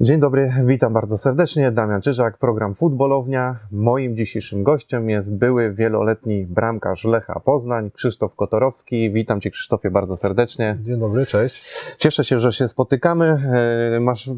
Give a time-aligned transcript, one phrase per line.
[0.00, 1.72] Dzień dobry, witam bardzo serdecznie.
[1.72, 3.58] Damian Czyżak, program Futbolownia.
[3.70, 9.12] Moim dzisiejszym gościem jest były wieloletni bramkarz Lecha Poznań, Krzysztof Kotorowski.
[9.12, 10.78] Witam Cię Krzysztofie bardzo serdecznie.
[10.82, 11.84] Dzień dobry, cześć.
[11.96, 13.24] Cieszę się, że się spotykamy.
[13.96, 14.30] E, masz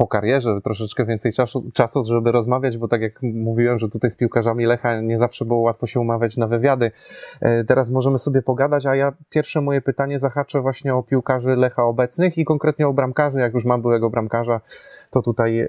[0.00, 4.16] po karierze troszeczkę więcej czasu, czasu, żeby rozmawiać, bo tak jak mówiłem, że tutaj z
[4.16, 6.90] piłkarzami Lecha nie zawsze było łatwo się umawiać na wywiady.
[7.40, 11.84] E, teraz możemy sobie pogadać, a ja pierwsze moje pytanie zahaczę właśnie o piłkarzy Lecha
[11.84, 13.40] obecnych i konkretnie o bramkarzy.
[13.40, 14.60] Jak już mam byłego bramkarza,
[15.10, 15.68] to tutaj e,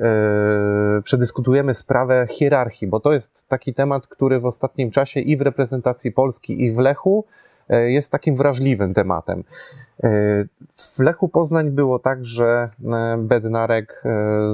[1.04, 6.11] przedyskutujemy sprawę hierarchii, bo to jest taki temat, który w ostatnim czasie i w reprezentacji
[6.11, 7.25] Polski, i w Lechu
[7.71, 9.43] jest takim wrażliwym tematem.
[10.75, 14.48] W Lechu Poznań było tak, że e, Bednarek e,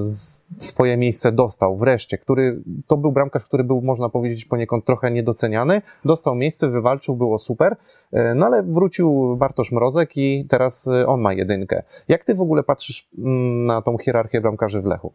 [0.57, 5.81] swoje miejsce dostał wreszcie, który, to był bramkarz, który był, można powiedzieć, poniekąd trochę niedoceniany.
[6.05, 7.75] Dostał miejsce, wywalczył, było super,
[8.11, 11.83] e, no ale wrócił Bartosz Mrozek i teraz on ma jedynkę.
[12.07, 15.13] Jak ty w ogóle patrzysz mm, na tą hierarchię bramkarzy w Lechu?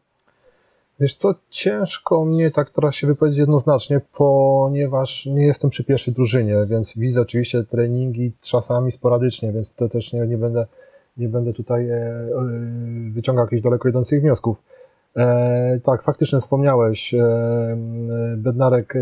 [1.01, 6.57] Wiesz co, ciężko mnie tak teraz się wypowiedzieć jednoznacznie, ponieważ nie jestem przy pierwszej drużynie,
[6.67, 10.67] więc widzę oczywiście treningi czasami sporadycznie, więc to też nie, nie będę,
[11.17, 12.29] nie będę tutaj e, e,
[13.13, 14.57] wyciągał jakichś daleko idących wniosków.
[15.17, 17.77] E, tak, faktycznie wspomniałeś, e,
[18.37, 19.01] Bednarek e,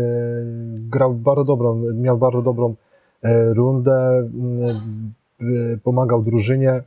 [0.75, 2.75] grał bardzo dobrą, miał bardzo dobrą
[3.21, 4.29] e, rundę,
[5.83, 6.83] pomagał drużynie,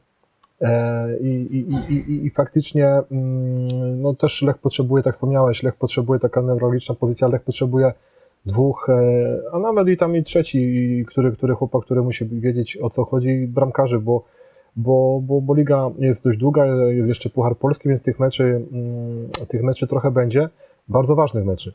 [1.21, 6.43] I, i, i, I faktycznie mm, no też Lech potrzebuje, tak wspomniałeś, Lech potrzebuje taka
[6.43, 7.93] neurologiczna pozycja, Lech potrzebuje
[8.47, 12.91] dwóch, e, a nawet i tam i trzeci, który, który chłopak, który musi wiedzieć o
[12.91, 14.25] co chodzi, bramkarzy, bo,
[14.77, 19.29] bo, bo, bo liga jest dość długa, jest jeszcze Puchar Polski, więc tych meczy, mm,
[19.49, 20.49] tych meczy trochę będzie,
[20.89, 21.75] bardzo ważnych meczy.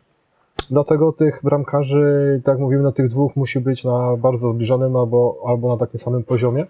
[0.70, 5.38] Dlatego tych bramkarzy, tak jak mówimy, no tych dwóch musi być na bardzo zbliżonym albo,
[5.45, 6.66] albo na takim samym poziomie.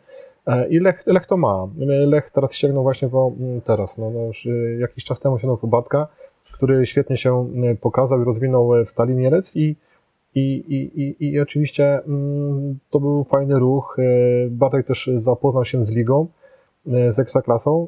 [0.47, 1.67] E, I Lech, Lech to ma.
[2.05, 5.57] Lech teraz sięgnął właśnie po, mm, teraz, no, no już y, jakiś czas temu sięgnął
[5.57, 6.07] po Batka,
[6.53, 9.75] który świetnie się y, pokazał i rozwinął w Stali Mielec i,
[10.35, 13.97] i, i, i, i oczywiście mm, to był fajny ruch.
[14.49, 16.27] Bartek też zapoznał się z ligą,
[16.85, 17.87] z Ekstraklasą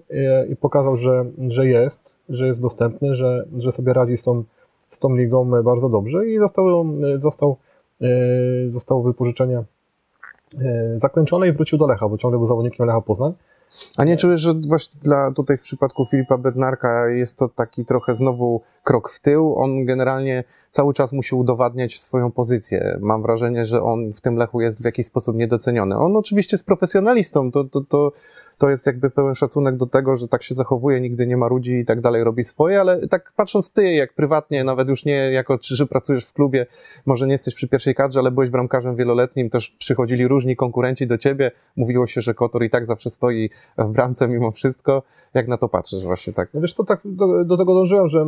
[0.49, 4.43] i pokazał, że, że jest, że jest dostępny, że, że sobie radzi z tą,
[4.91, 6.85] z tą ligą bardzo dobrze i został,
[7.21, 7.57] został,
[8.69, 9.63] zostało wypożyczenie
[10.59, 13.33] E, zakończone i wrócił do Lecha, bo ciągle był zawodnikiem Lecha Poznań.
[13.97, 18.13] A nie czujesz, że właśnie dla, tutaj w przypadku Filipa Bednarka jest to taki trochę
[18.13, 19.55] znowu krok w tył?
[19.57, 22.97] On generalnie cały czas musi udowadniać swoją pozycję.
[23.01, 25.97] Mam wrażenie, że on w tym Lechu jest w jakiś sposób niedoceniony.
[25.97, 28.11] On oczywiście jest profesjonalistą, to, to, to,
[28.61, 31.73] to jest jakby pełen szacunek do tego, że tak się zachowuje, nigdy nie ma ludzi
[31.73, 35.57] i tak dalej, robi swoje, ale tak patrząc ty, jak prywatnie, nawet już nie jako,
[35.61, 36.65] że pracujesz w klubie,
[37.05, 41.17] może nie jesteś przy pierwszej kadrze, ale byłeś bramkarzem wieloletnim, też przychodzili różni konkurenci do
[41.17, 45.03] ciebie, mówiło się, że Kotor i tak zawsze stoi w bramce mimo wszystko.
[45.33, 46.49] Jak na to patrzysz właśnie tak?
[46.53, 48.25] No wiesz, to tak do, do tego dążyłem, że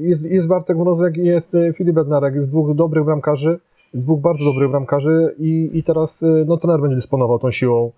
[0.00, 3.58] jest, jest Bartek Mrozek i jest e, Filip Bednarek, jest dwóch dobrych bramkarzy,
[3.94, 7.92] dwóch bardzo dobrych bramkarzy i, i teraz e, no, trener będzie dysponował tą siłą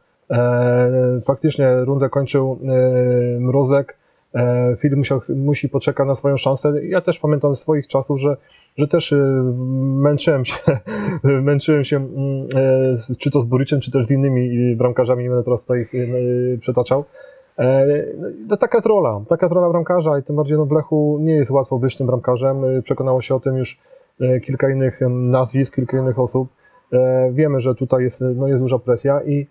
[1.24, 3.96] faktycznie rundę kończył e, Mrozek.
[4.34, 6.86] E, Filip musiał, musi poczekać na swoją szansę.
[6.86, 8.36] Ja też pamiętam swoich czasów, że,
[8.76, 9.14] że też
[9.78, 10.54] męczyłem się,
[11.42, 12.48] męczyłem się mm,
[13.18, 15.88] czy to z Buriczem, czy też z innymi bramkarzami, nie będę teraz tutaj
[16.60, 17.04] przetaczał.
[18.48, 21.32] No, taka jest rola, taka jest rola bramkarza i tym bardziej no, w Lechu nie
[21.32, 22.56] jest łatwo być tym bramkarzem.
[22.82, 23.80] Przekonało się o tym już
[24.44, 26.48] kilka innych nazwisk, kilka innych osób.
[27.30, 29.46] Wiemy, że tutaj jest, no, jest duża presja i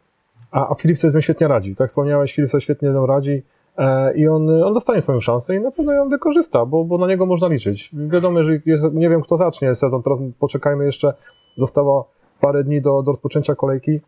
[0.51, 1.75] a, a Filip sobie świetnie radzi.
[1.75, 3.43] Tak wspomniałeś, Filip sobie świetnie tym radzi
[3.77, 7.07] e, i on, on dostanie swoją szansę i na pewno ją wykorzysta, bo, bo na
[7.07, 7.89] niego można liczyć.
[7.93, 8.59] Wiadomo, że
[8.93, 11.13] nie wiem, kto zacznie sezon, teraz poczekajmy jeszcze,
[11.57, 12.09] zostało
[12.41, 13.99] parę dni do, do rozpoczęcia kolejki.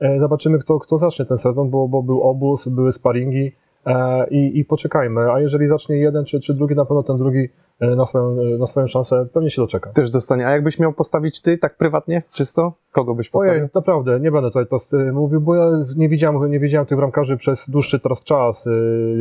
[0.00, 3.52] E, zobaczymy, kto, kto zacznie ten sezon, bo, bo był obóz, były sparingi,
[3.88, 5.32] E, i, i poczekajmy.
[5.32, 7.48] A jeżeli zacznie jeden czy, czy drugi, na pewno ten drugi
[7.80, 9.90] na swoją, e, na swoją szansę pewnie się doczeka.
[9.92, 10.46] Też dostanie.
[10.46, 12.72] A jakbyś miał postawić ty tak prywatnie, czysto?
[12.92, 13.54] Kogo byś postawił?
[13.54, 17.36] Ojej, naprawdę, nie będę tutaj to mówił, bo ja nie widziałem, nie widziałem tych bramkarzy
[17.36, 18.68] przez dłuższy teraz czas.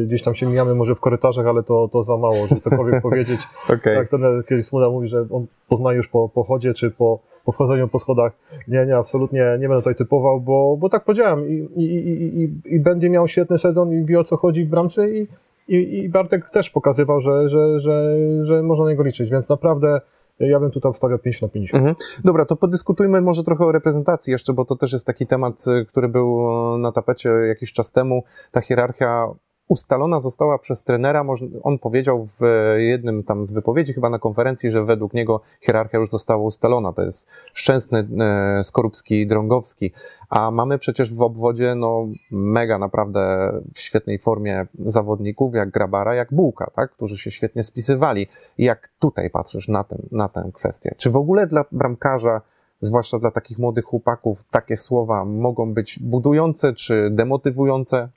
[0.06, 3.40] Gdzieś tam się mijamy może w korytarzach, ale to, to za mało, żeby cokolwiek powiedzieć.
[3.66, 3.96] okay.
[3.96, 7.52] Tak, ten kiedyś Smuda mówi, że on poznaje już po, po chodzie czy po, po
[7.52, 8.32] wchodzeniu po schodach.
[8.68, 12.76] Nie, nie, absolutnie nie będę tutaj typował, bo, bo tak powiedziałem i, i, i, i,
[12.76, 15.28] i będzie miał świetny sezon i wie o co chodzi w bramce i,
[15.68, 20.02] i, i Bartek też pokazywał, że, że, że, że można na niego liczyć, więc naprawdę
[20.40, 21.84] ja bym tutaj obstawiał 5 na 50.
[21.84, 21.96] Mhm.
[22.26, 26.10] Dobra, to podyskutujmy może trochę o reprezentacji jeszcze, bo to też jest taki temat, który
[26.10, 26.48] był
[26.78, 28.24] na tapecie jakiś czas temu.
[28.52, 29.28] Ta hierarchia
[29.68, 31.26] ustalona została przez trenera.
[31.64, 32.42] On powiedział w
[32.78, 36.94] jednym tam z wypowiedzi, chyba na konferencji, że według niego hierarchia już została ustalona.
[36.94, 39.92] To jest Szczęsny, e, Skorupski, Drągowski.
[40.30, 46.34] A mamy przecież w obwodzie no, mega naprawdę w świetnej formie zawodników, jak Grabara, jak
[46.34, 46.92] Bułka, tak?
[46.92, 48.28] którzy się świetnie spisywali.
[48.58, 50.96] Jak tutaj patrzysz na, ten, na tę kwestię?
[50.98, 52.42] Czy w ogóle dla bramkarza
[52.80, 58.10] zwłaszcza dla takich młodych chłopaków, takie słowa mogą być budujące czy demotywujące?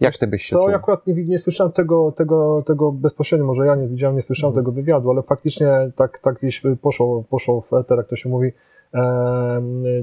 [0.00, 0.74] Jak ty byś się to czuł?
[0.74, 4.64] Akurat nie, nie słyszałem tego, tego, tego bezpośrednio, może ja nie widziałem, nie słyszałem mhm.
[4.64, 8.52] tego wywiadu, ale faktycznie tak, tak gdzieś poszło, poszło w eter, jak to się mówi,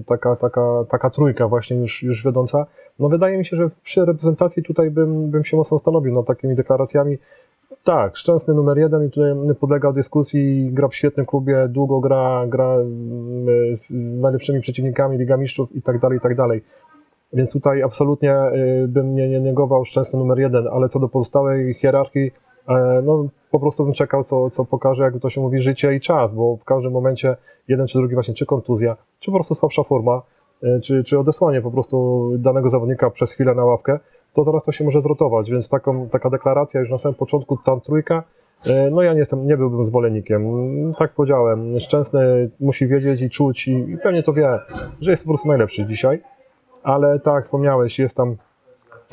[0.06, 2.66] taka, taka, taka trójka właśnie już, już wiodąca.
[3.00, 6.56] No wydaje mi się, że przy reprezentacji tutaj bym, bym się mocno stanowił nad takimi
[6.56, 7.18] deklaracjami.
[7.84, 12.78] Tak, szczęsny numer jeden i tutaj podlega dyskusji, gra w świetnym klubie, długo gra, gra
[13.74, 13.90] z
[14.22, 16.64] najlepszymi przeciwnikami, Liga Mistrzów i tak dalej, i tak dalej.
[17.34, 18.36] Więc tutaj absolutnie
[18.84, 22.32] y, bym nie, nie negował szczęście numer jeden, ale co do pozostałej hierarchii,
[22.70, 26.00] e, no po prostu bym czekał, co, co pokaże, jak to się mówi, życie i
[26.00, 27.36] czas, bo w każdym momencie
[27.68, 30.22] jeden czy drugi właśnie, czy kontuzja, czy po prostu słabsza forma,
[30.64, 34.00] e, czy, czy odesłanie po prostu danego zawodnika przez chwilę na ławkę,
[34.34, 37.82] to teraz to się może zrotować, więc taką, taka deklaracja już na samym początku, tam
[37.82, 38.24] trójka,
[38.66, 40.44] e, no ja nie jestem, nie byłbym zwolennikiem.
[40.98, 44.60] Tak powiedziałem, Szczęsny musi wiedzieć i czuć i, i pewnie to wie,
[45.02, 46.33] że jest po prostu najlepszy dzisiaj
[46.84, 48.36] ale tak jak wspomniałeś, jest tam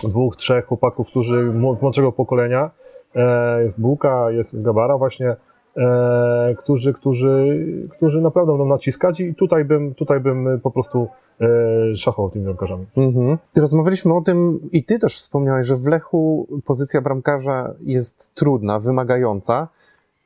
[0.04, 1.42] dwóch, trzech chłopaków, którzy
[1.80, 2.70] młodszego pokolenia,
[3.14, 5.36] e, jest Bułka, jest Gabara właśnie,
[5.76, 7.58] e, którzy, którzy,
[7.90, 11.08] którzy naprawdę będą naciskać i tutaj bym, tutaj bym po prostu
[11.40, 12.86] e, szachował tymi bramkarzami.
[12.96, 13.38] Mhm.
[13.56, 19.68] Rozmawialiśmy o tym i ty też wspomniałeś, że w Lechu pozycja bramkarza jest trudna, wymagająca.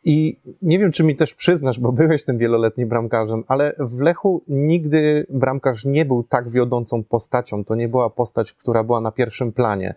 [0.05, 4.43] I nie wiem, czy mi też przyznasz, bo byłeś tym wieloletnim bramkarzem, ale w Lechu
[4.49, 7.65] nigdy bramkarz nie był tak wiodącą postacią.
[7.65, 9.95] To nie była postać, która była na pierwszym planie.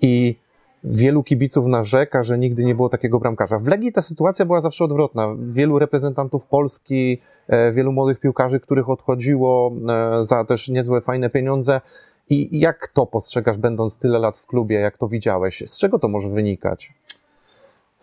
[0.00, 0.36] I
[0.84, 3.58] wielu kibiców narzeka, że nigdy nie było takiego bramkarza.
[3.58, 5.36] W Legii ta sytuacja była zawsze odwrotna.
[5.38, 11.80] Wielu reprezentantów Polski, e, wielu młodych piłkarzy, których odchodziło e, za też niezłe, fajne pieniądze.
[12.28, 15.62] I jak to postrzegasz, będąc tyle lat w klubie, jak to widziałeś?
[15.66, 16.92] Z czego to może wynikać?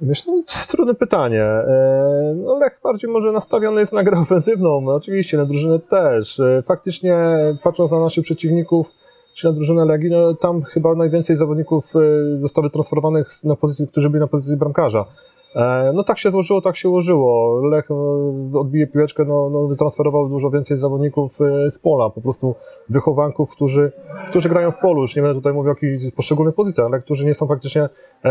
[0.01, 1.43] Wiesz, no, trudne pytanie.
[1.43, 6.39] E, no, Lech bardziej może nastawiony jest na grę ofensywną, no, oczywiście na drużynę też.
[6.39, 7.17] E, faktycznie,
[7.63, 8.91] patrząc na naszych przeciwników,
[9.33, 11.99] czy na drużynę Legii, no, tam chyba najwięcej zawodników e,
[12.41, 15.05] zostało transferowanych na pozycji, którzy byli na pozycji bramkarza.
[15.93, 17.61] No tak się złożyło, tak się ułożyło.
[17.61, 21.37] Lech no, odbije piłeczkę, no, no, wytransferował dużo więcej zawodników
[21.69, 22.55] z pola, po prostu
[22.89, 23.91] wychowanków, którzy,
[24.29, 25.01] którzy grają w polu.
[25.01, 25.75] Już nie będę tutaj mówił o
[26.15, 27.89] poszczególnych pozycjach, ale którzy nie są faktycznie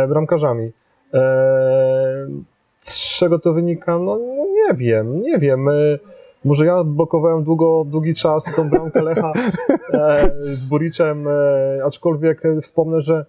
[0.09, 0.73] bramkarzami.
[1.13, 2.45] Eee,
[2.81, 3.99] z czego to wynika?
[3.99, 5.69] No, no nie wiem, nie wiem.
[5.69, 5.99] Eee,
[6.47, 9.33] może ja blokowałem długo, długi czas tą bramkę Lecha
[9.93, 13.27] e, z Buriczem, e, aczkolwiek wspomnę, że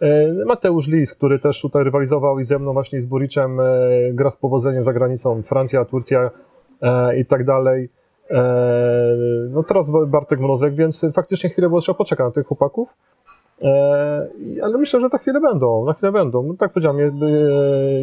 [0.00, 3.64] e, Mateusz Lis, który też tutaj rywalizował i ze mną właśnie z Buriczem, e,
[4.12, 6.30] gra z powodzeniem za granicą, Francja, Turcja
[6.82, 7.88] e, i tak dalej.
[8.30, 8.44] E,
[9.50, 12.94] no teraz Bartek Mrozek, więc faktycznie chwilę było trzeba poczekać na tych chłopaków.
[13.62, 14.28] E,
[14.62, 16.42] ale myślę, że za chwilę będą, za chwilę będą.
[16.42, 16.98] No, tak powiedziałem,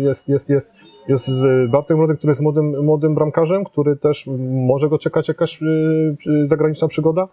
[0.04, 0.72] jest, jest, jest,
[1.08, 1.30] jest
[1.70, 6.88] Bartek Mrodek, który jest młodym, młodym bramkarzem, który też może go czekać jakaś y, zagraniczna
[6.88, 7.28] przygoda.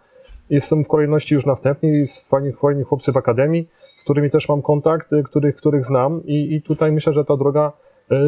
[0.50, 3.68] Jestem w kolejności już następni, fajni, fajni chłopcy w akademii,
[3.98, 7.36] z którymi też mam kontakt, y, których, których znam i, i tutaj myślę, że ta
[7.36, 7.72] droga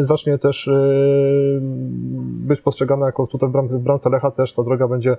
[0.02, 0.70] zacznie też
[2.20, 5.16] być postrzegana jako tutaj w bramce Lecha też ta droga będzie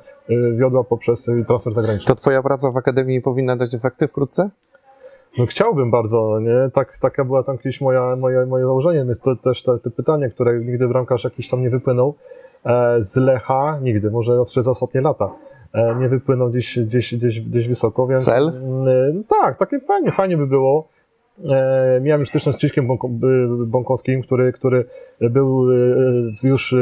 [0.58, 2.08] wiodła poprzez transfer zagraniczny.
[2.08, 4.50] To twoja praca w Akademii powinna dać efekty wkrótce?
[5.38, 6.70] No chciałbym bardzo, nie?
[6.74, 10.30] Tak, taka była tam kiedyś moja, moje, moje założenie, więc to też te, te pytanie,
[10.30, 12.16] które nigdy bramkarz jakiś tam nie wypłynął
[12.66, 15.30] e, z Lecha, nigdy, może przez ostatnie lata,
[15.74, 18.26] e, nie wypłynął gdzieś, gdzieś, gdzieś, gdzieś wysoko, więc...
[18.26, 18.48] Cel?
[18.48, 20.88] E, tak, takie fajnie, fajnie by było.
[21.46, 22.88] E, miałem już styczność z Krzyśkiem
[23.66, 24.86] Bąkowskim, który, który
[25.22, 25.76] był e,
[26.44, 26.76] już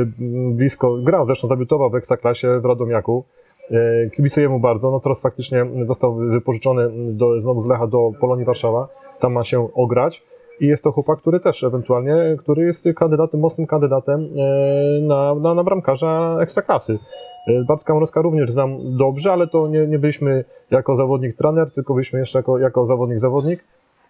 [0.52, 3.26] blisko, grał, zresztą debiutował w Ekstraklasie w Radomiaku.
[3.72, 4.92] E, kibicuję mu bardzo.
[4.92, 8.88] No teraz faktycznie został wypożyczony do, znowu z Lecha do Polonii Warszawa.
[9.20, 10.24] Tam ma się ograć.
[10.60, 15.54] I jest to chłopak, który też ewentualnie, który jest kandydatem, mocnym kandydatem e, na, na,
[15.54, 17.00] na bramkarza ekstraklasy.
[17.48, 21.94] E, Bartka Mrozka również znam dobrze, ale to nie, nie byliśmy jako zawodnik trener, tylko
[21.94, 23.64] byliśmy jeszcze jako, jako zawodnik zawodnik.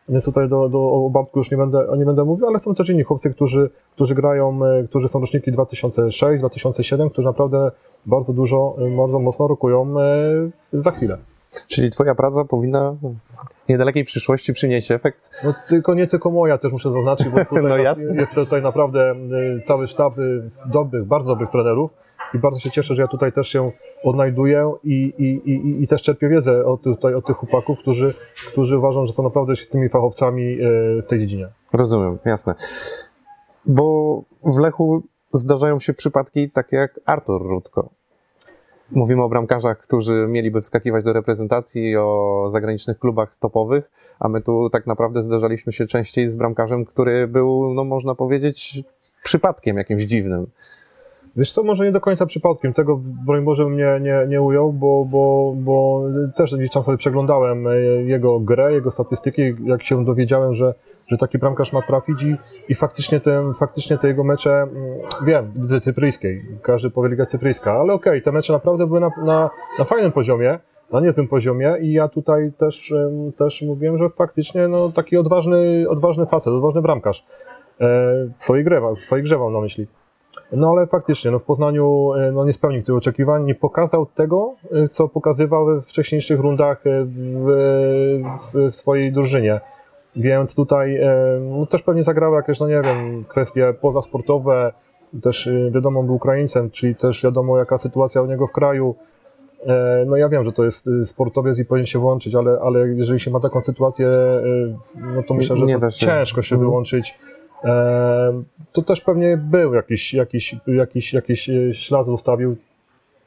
[0.09, 2.89] Więc tutaj do, do, o Babku już nie będę, nie będę mówił, ale są też
[2.89, 7.71] inni chłopcy, którzy, którzy grają, e, którzy są roczniki 2006, 2007, którzy naprawdę
[8.05, 11.17] bardzo dużo, e, bardzo mocno rokują e, za chwilę.
[11.67, 12.95] Czyli twoja praca powinna
[13.65, 15.29] w niedalekiej przyszłości przynieść efekt?
[15.43, 17.77] No tylko nie tylko moja, też muszę zaznaczyć, bo tutaj no
[18.15, 19.15] jest tutaj naprawdę
[19.63, 20.13] cały sztab
[20.65, 21.91] dobrych, bardzo dobrych trenerów,
[22.33, 23.71] i bardzo się cieszę, że ja tutaj też się
[24.03, 28.13] odnajduję i, i, i, i też czerpię wiedzę od, tutaj, od tych chłopaków, którzy,
[28.51, 30.57] którzy uważam, że są naprawdę tymi fachowcami e,
[31.01, 31.47] w tej dziedzinie.
[31.73, 32.55] Rozumiem, jasne.
[33.65, 37.89] Bo w Lechu zdarzają się przypadki takie jak Artur Rutko.
[38.91, 44.69] Mówimy o bramkarzach, którzy mieliby wskakiwać do reprezentacji o zagranicznych klubach stopowych, a my tu
[44.69, 48.83] tak naprawdę zdarzaliśmy się częściej z bramkarzem, który był, no można powiedzieć,
[49.23, 50.47] przypadkiem jakimś dziwnym.
[51.37, 55.05] Wiesz co, może nie do końca przypadkiem, tego broń Boże mnie nie, nie ujął, bo,
[55.05, 56.03] bo, bo
[56.35, 60.73] też gdzieś tam sobie przeglądałem e, jego grę, jego statystyki, jak się dowiedziałem, że,
[61.09, 62.35] że taki bramkarz ma trafić i,
[62.69, 64.73] i faktycznie, te, faktycznie te jego mecze, mm,
[65.25, 69.09] wiem, widzę cypryjskiej, każdy powie Liga Cypryjska, ale okej, okay, te mecze naprawdę były na,
[69.25, 69.49] na,
[69.79, 70.59] na fajnym poziomie,
[70.91, 72.93] na niezłym poziomie i ja tutaj też,
[73.37, 77.25] też mówiłem, że faktycznie no, taki odważny, odważny facet, odważny bramkarz
[77.79, 77.85] e,
[78.37, 79.87] w swojej grze, w swojej grze mam na myśli.
[80.55, 84.53] No ale faktycznie, no w Poznaniu e, no, nie spełnił tych oczekiwań, nie pokazał tego,
[84.71, 87.45] e, co pokazywał we wcześniejszych rundach e, w,
[88.53, 89.61] w swojej drużynie.
[90.15, 90.99] Więc tutaj
[91.41, 94.73] no, też pewnie zagrały jakieś, no nie wiem, kwestie pozasportowe,
[95.21, 98.95] też wiadomo, był Ukraińcem, czyli też wiadomo, jaka sytuacja u niego w kraju.
[100.05, 103.31] No ja wiem, że to jest sportowiec i powinien się włączyć, ale, ale jeżeli się
[103.31, 104.07] ma taką sytuację,
[105.15, 106.69] no to myślę, że to ciężko się mhm.
[106.69, 107.19] wyłączyć
[108.71, 112.55] to też pewnie był jakiś, jakiś, jakiś, jakiś e, ślad zostawił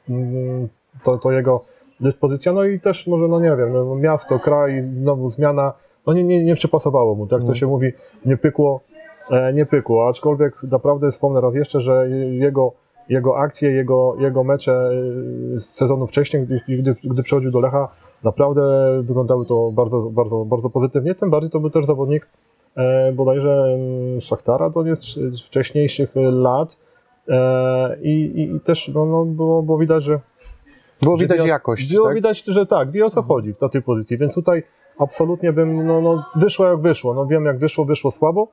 [0.09, 0.67] mm,
[1.03, 1.61] to, to jego
[1.99, 5.73] dyspozycja, no i też może, no nie wiem, no miasto, kraj, znowu zmiana,
[6.07, 7.55] no nie, nie, nie przypasowało mu, tak to mhm.
[7.55, 7.91] się mówi,
[8.25, 8.81] nie pykło,
[9.31, 12.71] e, nie pykło, aczkolwiek naprawdę wspomnę raz jeszcze, że jego,
[13.09, 14.91] jego akcje, jego, jego mecze
[15.55, 17.87] e, z sezonu wcześniej, gdy, gdy, gdy przychodził do Lecha,
[18.23, 18.61] naprawdę
[19.03, 22.27] wyglądały to bardzo, bardzo, bardzo pozytywnie, tym bardziej to był też zawodnik,
[23.13, 25.03] bodajże mm, Szachtara to jest
[25.45, 26.77] wcześniejszych lat
[27.29, 30.19] e, i, i też no, no, było, było widać, że
[31.01, 31.93] było że widać wie, jakość.
[31.93, 32.15] Było tak?
[32.15, 34.63] widać, że tak, wie o co chodzi w tej pozycji, więc tutaj
[34.99, 38.47] absolutnie bym, no, no wyszło jak wyszło, no wiem jak wyszło, wyszło słabo,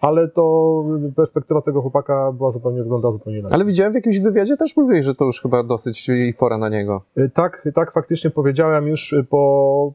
[0.00, 0.84] ale to
[1.16, 3.54] perspektywa tego chłopaka była zupełnie, wygląda zupełnie inaczej.
[3.54, 6.68] Ale widziałem w jakimś wywiadzie też mówiłeś, że to już chyba dosyć i pora na
[6.68, 7.02] niego.
[7.16, 9.92] E, tak, tak faktycznie powiedziałem już po,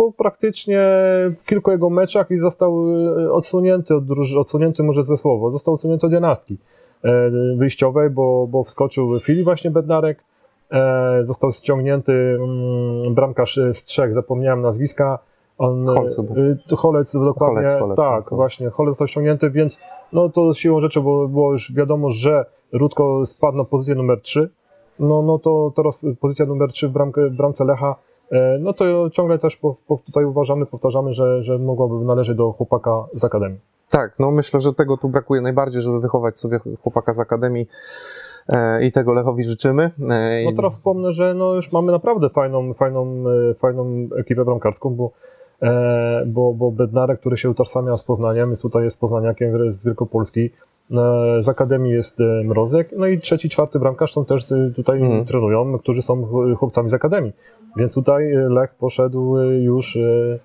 [0.00, 0.88] po praktycznie
[1.46, 2.84] kilku jego meczach i został
[3.18, 4.04] e, odsunięty od
[4.36, 6.58] odsunięty może ze słowo, został odsunięty od jedenastki
[7.04, 10.24] e, wyjściowej, bo, bo wskoczył Filip właśnie Bednarek,
[10.70, 15.18] e, został ściągnięty mm, bramkarz z trzech, zapomniałem nazwiska,
[15.58, 15.82] on,
[16.76, 18.28] Holec dokładnie, Holec, Holec, tak, Holec.
[18.28, 19.80] właśnie, Holec został ściągnięty, więc
[20.12, 24.50] no to siłą rzeczy, bo było już wiadomo, że Rudko spadł na pozycję numer 3,
[25.00, 26.92] no, no to teraz pozycja numer 3 w,
[27.36, 27.96] bramce Lecha
[28.60, 33.04] no to ciągle też po, po tutaj uważamy, powtarzamy, że, że mogłoby należeć do chłopaka
[33.12, 33.58] z Akademii.
[33.90, 37.68] Tak, no myślę, że tego tu brakuje najbardziej, żeby wychować sobie chłopaka z Akademii
[38.48, 39.90] e, i tego Lechowi życzymy.
[40.10, 43.24] E, no teraz wspomnę, że no już mamy naprawdę fajną, fajną,
[43.58, 45.10] fajną ekipę bramkarską, bo
[46.26, 50.50] bo, bo Bednarek, który się utożsamia z Poznaniem, jest tutaj jest Poznaniakiem z Wielkopolski,
[51.40, 55.24] z Akademii jest Mrozek, no i trzeci, czwarty bramkarz są też tutaj mm.
[55.24, 57.32] trenują, którzy są chłopcami z Akademii.
[57.76, 60.38] Więc tutaj e, Lech poszedł e, już e,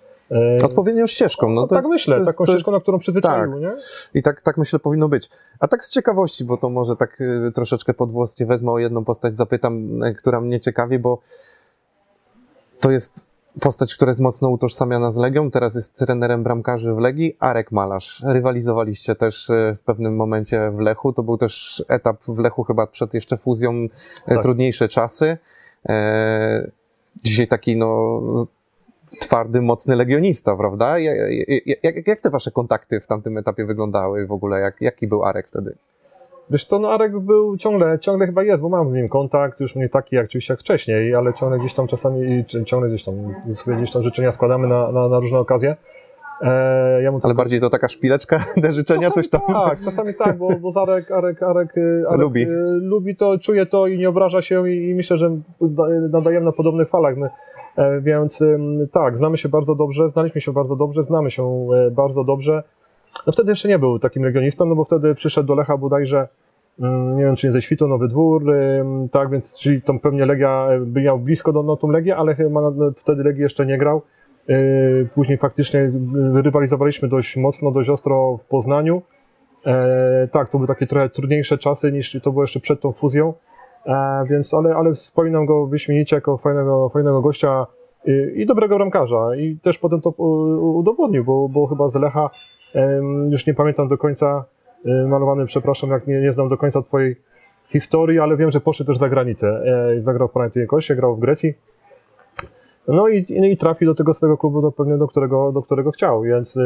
[0.64, 1.50] Odpowiednią ścieżką.
[1.50, 3.62] No, no tak jest, myślę, jest, taką ścieżką, jest, na którą przyzwyczaił, tak.
[3.62, 3.72] nie?
[4.14, 5.30] I tak, tak myślę powinno być.
[5.60, 7.20] A tak z ciekawości, bo to może tak
[7.54, 11.22] troszeczkę pod włos wezmę o jedną postać, zapytam, która mnie ciekawi, bo
[12.80, 17.36] to jest postać, która jest mocno utożsamiana z Legią, teraz jest trenerem bramkarzy w Legii,
[17.40, 18.24] Arek Malarz.
[18.28, 23.14] Rywalizowaliście też w pewnym momencie w Lechu, to był też etap w Lechu chyba przed
[23.14, 23.74] jeszcze fuzją,
[24.26, 24.42] tak.
[24.42, 25.38] trudniejsze czasy
[27.24, 28.22] dzisiaj taki no
[29.20, 31.00] twardy, mocny legionista, prawda?
[31.00, 31.18] Jak,
[31.84, 34.60] jak, jak te wasze kontakty w tamtym etapie wyglądały w ogóle?
[34.60, 35.76] Jak, jaki był Arek wtedy?
[36.50, 39.76] Wiesz co, no Arek był ciągle, ciągle chyba jest, bo mam z nim kontakt, już
[39.76, 43.16] nie taki jak oczywiście jak wcześniej, ale ciągle gdzieś tam czasami, ciągle gdzieś tam,
[43.54, 45.76] sobie gdzieś tam życzenia składamy na, na, na różne okazje.
[46.42, 49.42] E, ja ale bardziej to taka szpileczka te życzenia, czasami coś tam.
[49.48, 51.78] Tak, czasami tak, bo, bo Arek, Arek, Arek,
[52.10, 52.44] Arek lubi.
[52.44, 52.48] E,
[52.82, 55.38] lubi to, czuje to i nie obraża się i, i myślę, że
[56.12, 57.18] nadajemy na podobnych falach.
[57.18, 57.30] My,
[57.76, 58.44] e, więc
[58.92, 62.64] tak, znamy się bardzo dobrze, znaliśmy się bardzo dobrze, znamy się e, bardzo dobrze.
[63.28, 66.28] No wtedy jeszcze nie był takim legionistą, no bo wtedy przyszedł do Lecha bodajże,
[66.80, 68.44] mm, nie wiem czy nie ze Świtu, Nowy Dwór,
[69.12, 72.72] tak, więc czyli tam pewnie Legia by miał blisko do no, tą Legię, ale chyba
[72.96, 74.02] wtedy Legii jeszcze nie grał.
[74.50, 75.92] E, później faktycznie
[76.34, 79.02] rywalizowaliśmy dość mocno, dość ostro w Poznaniu.
[79.66, 83.34] E, tak, to były takie trochę trudniejsze czasy niż to było jeszcze przed tą fuzją,
[83.86, 87.66] e, więc ale, ale wspominam go wyśmienicie jako fajnego, fajnego gościa
[88.36, 89.36] i dobrego bramkarza.
[89.36, 92.30] I też potem to udowodnił, bo, bo chyba z Lecha,
[93.30, 94.46] już nie pamiętam do końca,
[95.08, 97.16] malowany, przepraszam, jak nie, nie znam do końca twojej
[97.70, 99.48] historii, ale wiem, że poszedł też za granicę.
[99.98, 101.54] E, zagrał w Panathinaikosie, grał w Grecji.
[102.88, 105.92] No i, i, i trafił do tego swojego klubu, do, pewnie do którego, do którego
[105.92, 106.62] chciał, więc e,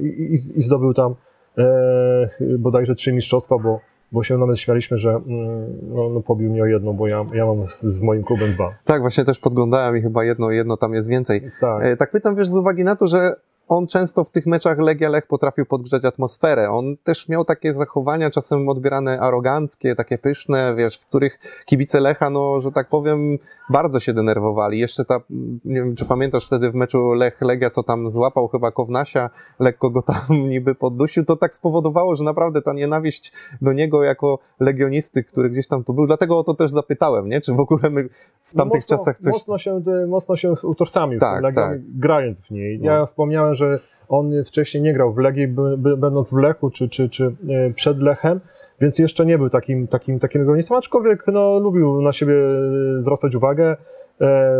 [0.00, 1.14] i, i zdobył tam
[1.58, 2.28] e,
[2.58, 3.80] bodajże trzy mistrzostwa, bo,
[4.12, 7.46] bo się nawet śmialiśmy, że mm, no, no pobił mnie o jedno, bo ja, ja
[7.46, 8.74] mam z, z moim klubem dwa.
[8.84, 11.42] Tak, właśnie też podglądałem i chyba jedno, jedno tam jest więcej.
[11.60, 11.84] Tak.
[11.84, 13.34] E, tak pytam, wiesz, z uwagi na to, że
[13.70, 16.70] on często w tych meczach Legia Lech potrafił podgrzać atmosferę.
[16.70, 22.30] On też miał takie zachowania, czasem odbierane aroganckie, takie pyszne, wiesz, w których kibice Lecha,
[22.30, 23.38] no, że tak powiem,
[23.70, 24.78] bardzo się denerwowali.
[24.78, 25.20] Jeszcze ta,
[25.64, 30.02] nie wiem, czy pamiętasz wtedy w meczu Lech-Legia, co tam złapał chyba Kownasia, lekko go
[30.02, 35.50] tam niby poddusił, to tak spowodowało, że naprawdę ta nienawiść do niego jako legionisty, który
[35.50, 37.40] gdzieś tam tu był, dlatego o to też zapytałem, nie?
[37.40, 38.08] Czy w ogóle my
[38.42, 39.32] w No tamtych mocno, czasach coś...
[39.32, 41.98] Mocno się, mocno się utożsamił Tak, tak.
[41.98, 42.80] grając w niej.
[42.82, 43.06] Ja No.
[43.06, 45.48] wspomniałem, że on wcześniej nie grał w Legii,
[45.78, 48.40] będąc w Lechu czy, czy, czy e, przed Lechem,
[48.80, 52.34] więc jeszcze nie był takim, takim, takim legionistą, aczkolwiek no, lubił na siebie
[53.00, 53.76] zwracać uwagę,
[54.20, 54.52] e,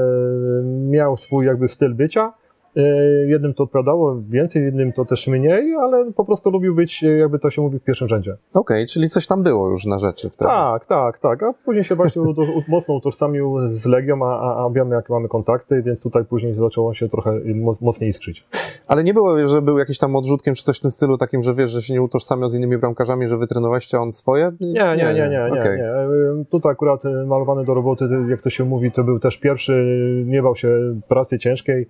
[0.64, 2.32] miał swój jakby styl bycia.
[2.76, 2.82] E,
[3.26, 7.38] jednym to odpowiadało więcej, jednym to też mniej, ale po prostu lubił być, e, jakby
[7.38, 8.36] to się mówi, w pierwszym rzędzie.
[8.54, 10.50] Okej, czyli coś tam było już na rzeczy wtedy.
[10.50, 11.42] Tak, tak, tak.
[11.42, 12.22] A później się właśnie
[12.68, 16.94] mocno utożsamił z Legią, a, a, a wiemy, jakie mamy kontakty, więc tutaj później zaczęło
[16.94, 18.48] się trochę moc, mocniej iskrzyć.
[18.86, 21.54] Ale nie było, że był jakiś tam odrzutkiem czy coś w tym stylu takim, że
[21.54, 24.52] wiesz, że się nie utożsamiał z innymi bramkarzami, że wytrenowałeś on swoje?
[24.60, 25.76] Nie, nie, nie, nie, nie.
[25.76, 25.92] Nie.
[26.30, 29.84] Ym, Tutaj akurat malowany do roboty, jak to się mówi, to był też pierwszy,
[30.26, 31.86] nie bał się pracy ciężkiej,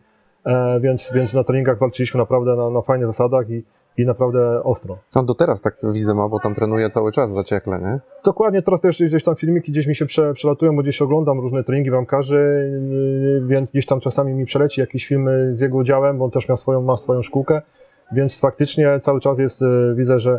[0.81, 3.65] więc, więc na treningach walczyliśmy naprawdę na, na fajnych zasadach i,
[3.99, 4.99] i naprawdę ostro.
[5.15, 8.01] On do teraz tak widzę ma, bo tam trenuje cały czas zaciekle, nie?
[8.25, 11.65] Dokładnie, teraz też gdzieś tam filmiki gdzieś mi się prze, przelatują, bo gdzieś oglądam różne
[11.65, 12.71] treningi bramkarzy,
[13.41, 16.31] yy, więc gdzieś tam czasami mi przeleci jakiś film yy, z jego udziałem, bo on
[16.31, 17.63] też miał swoją, ma swoją szkółkę,
[18.13, 20.39] więc faktycznie cały czas jest, yy, widzę, że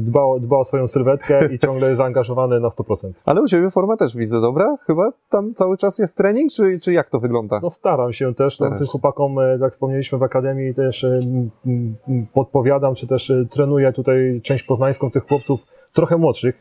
[0.00, 3.12] dba, o- dba o swoją sylwetkę i ciągle jest zaangażowany na 100%.
[3.24, 4.76] Ale u Ciebie forma też widzę dobra?
[4.86, 7.60] Chyba tam cały czas jest trening, czy, czy jak to wygląda?
[7.62, 11.20] No staram się też, no, tym chłopakom, e, jak wspomnieliśmy w Akademii, też e,
[12.34, 16.60] podpowiadam, czy też e, trenuję tutaj część poznańską tych chłopców trochę młodszych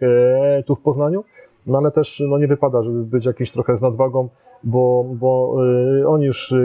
[0.66, 1.24] tu w Poznaniu,
[1.68, 4.30] no ale też no, nie wypada, żeby być jakiś trochę z nadwagą,
[4.66, 5.56] bo, bo
[6.02, 6.56] e, oni już e,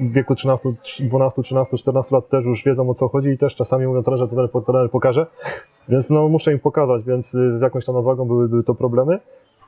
[0.00, 0.68] w wieku 13,
[1.00, 4.28] 12, 13, 14 lat też już wiedzą o co chodzi i też czasami mówią trenerze,
[4.28, 5.26] trener, trener pokaże,
[5.88, 9.18] więc no muszę im pokazać, więc e, z jakąś tam nadwagą były, to problemy.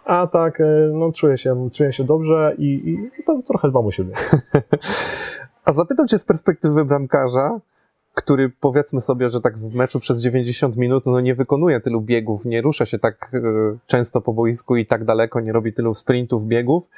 [0.05, 4.15] A tak, no czuję się, czuję się dobrze i, i to trochę dbam o siebie.
[5.65, 7.61] A zapytam Cię z perspektywy bramkarza,
[8.15, 12.45] który powiedzmy sobie, że tak w meczu przez 90 minut no nie wykonuje tylu biegów,
[12.45, 13.33] nie rusza się tak
[13.87, 16.89] często po boisku i tak daleko, nie robi tylu sprintów, biegów.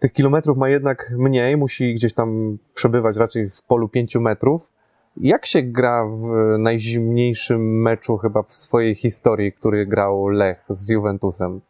[0.00, 4.72] Tych kilometrów ma jednak mniej, musi gdzieś tam przebywać raczej w polu 5 metrów.
[5.16, 11.60] Jak się gra w najzimniejszym meczu chyba w swojej historii, który grał Lech z Juventusem?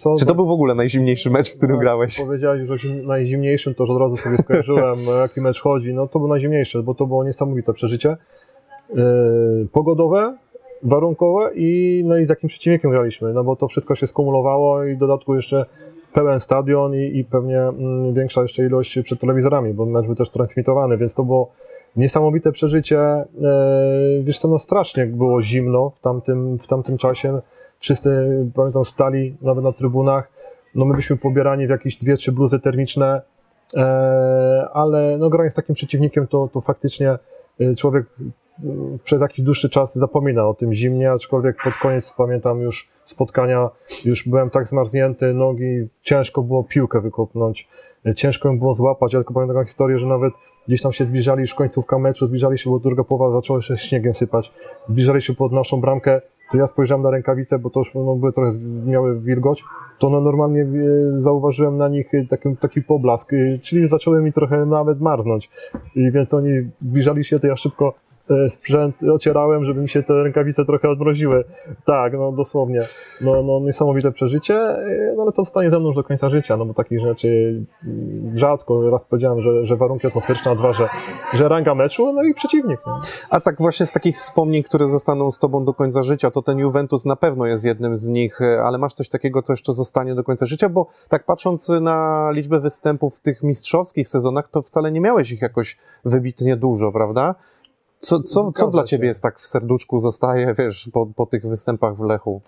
[0.00, 2.20] Co, Czy to był w ogóle najzimniejszy mecz, w którym jak grałeś?
[2.20, 5.94] Powiedziałeś już o zim, najzimniejszym, to że od razu sobie skojarzyłem, o jaki mecz chodzi.
[5.94, 8.16] No to był najzimniejszy, bo to było niesamowite przeżycie.
[8.94, 10.36] Yy, pogodowe,
[10.82, 14.94] warunkowe i, no i z jakim przeciwnikiem graliśmy, no bo to wszystko się skumulowało i
[14.94, 15.66] w dodatku jeszcze
[16.12, 20.30] pełen stadion i, i pewnie mm, większa jeszcze ilość przed telewizorami, bo mecz był też
[20.30, 21.52] transmitowany, więc to było
[21.96, 23.24] niesamowite przeżycie.
[23.40, 27.40] Yy, wiesz co, no strasznie było zimno w tamtym, w tamtym czasie.
[27.78, 30.28] Wszyscy, pamiętam, stali nawet na trybunach.
[30.74, 33.22] No my byliśmy pobierani w jakieś dwie, trzy bluzy termiczne,
[33.76, 37.18] e, ale no grając z takim przeciwnikiem, to, to faktycznie
[37.60, 38.06] e, człowiek
[39.04, 43.70] przez jakiś dłuższy czas zapomina o tym zimnie, aczkolwiek pod koniec pamiętam już spotkania,
[44.04, 47.68] już byłem tak zmarznięty, nogi, ciężko było piłkę wykopnąć,
[48.16, 50.32] ciężko ją było złapać, ja tylko pamiętam taką historię, że nawet
[50.68, 54.14] gdzieś tam się zbliżali już końcówka meczu, zbliżali się, bo druga połowa zaczęła się śniegiem
[54.14, 54.52] sypać,
[54.88, 56.20] zbliżali się pod naszą bramkę,
[56.52, 59.64] to ja spojrzałem na rękawice, bo to już no, były trochę, miały wilgoć,
[59.98, 60.66] to no, normalnie e,
[61.20, 65.50] zauważyłem na nich e, taki, taki poblask, e, czyli zaczęły mi trochę nawet marznąć.
[65.96, 66.50] I więc oni
[66.82, 67.94] zbliżali się, to ja szybko
[68.48, 71.44] sprzęt ocierałem, żeby mi się te rękawice trochę odmroziły.
[71.84, 72.80] Tak, no dosłownie.
[73.20, 76.56] No, no niesamowite przeżycie, e, no ale to zostanie ze mną już do końca życia,
[76.56, 80.88] no bo takich rzeczy mm, rzadko, raz powiedziałem, że, że warunki atmosferyczne, a dwa, że,
[81.34, 82.80] że ranga meczu, no i przeciwnik.
[82.86, 83.00] No.
[83.30, 86.58] A tak właśnie z takich wspomnień, które zostaną z tobą do końca życia, to ten
[86.58, 90.14] Juventus na pewno jest jednym z nich, e, ale masz coś takiego, co jeszcze zostanie
[90.14, 94.92] do końca życia, bo tak patrząc na liczbę występów w tych mistrzowskich sezonach, to wcale
[94.92, 97.34] nie miałeś ich jakoś wybitnie dużo, prawda?
[98.04, 101.96] Co, co, co dla ciebie jest tak w serduszku zostaje, wiesz, po, po tych występach
[101.96, 102.40] w Lechu?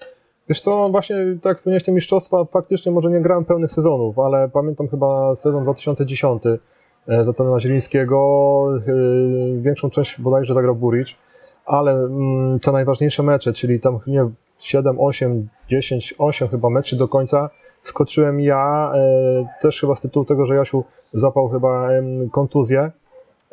[0.49, 4.49] Wiesz co, właśnie tak jak wspomniałeś, te mistrzostwa, faktycznie może nie grałem pełnych sezonów, ale
[4.49, 11.17] pamiętam chyba sezon 2010 e, za trenera Zielińskiego, e, większą część bodajże zagrał Buric,
[11.67, 17.09] ale mm, te najważniejsze mecze, czyli tam nie 7, 8, 10, 8 chyba meczy do
[17.09, 17.51] końca
[17.83, 21.89] skoczyłem ja, e, też chyba z tytułu tego, że Jasiu zapał chyba
[22.33, 22.91] kontuzję.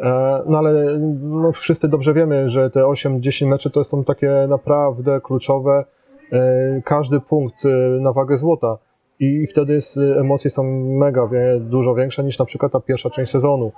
[0.01, 5.21] E, No ale no, wszyscy dobrze wiemy, że te 8-10 meczy to są takie naprawdę
[5.21, 5.85] kluczowe.
[6.31, 8.77] E, Każdy punkt e, na wagę złota.
[9.19, 9.79] I wtedy
[10.19, 13.71] emocje są mega dużo większe niż na przykład ta pierwsza część sezonu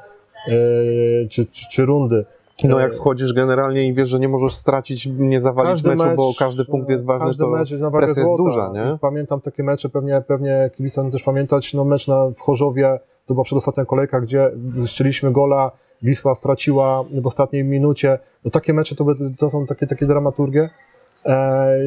[1.30, 2.26] czy, czy, czy rundy.
[2.64, 6.66] No jak wchodzisz generalnie i wiesz, że nie możesz stracić, nie zawalić meczu, bo każdy
[6.66, 8.44] punkt jest ważny, każdy to mecz jest na wagę presja jest złota.
[8.44, 8.98] duża, nie?
[9.02, 13.44] Pamiętam takie mecze, pewnie, pewnie kibice też pamiętać, no mecz na, w Chorzowie, to była
[13.44, 14.52] przedostatnia kolejka, gdzie
[14.86, 15.72] zszczyliśmy gola,
[16.04, 18.20] Wisła straciła w ostatniej minucie.
[18.46, 19.06] No takie mecze to,
[19.38, 20.70] to są takie, takie dramaturgie.
[21.26, 21.78] E,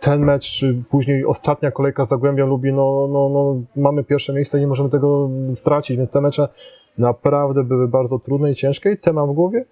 [0.00, 4.60] ten mecz, później ostatnia kolejka z Zagłębiem Lubi, no, no, no, mamy pierwsze miejsce i
[4.60, 6.48] nie możemy tego stracić, więc te mecze
[6.98, 9.64] naprawdę były bardzo trudne i ciężkie i te mam w głowie.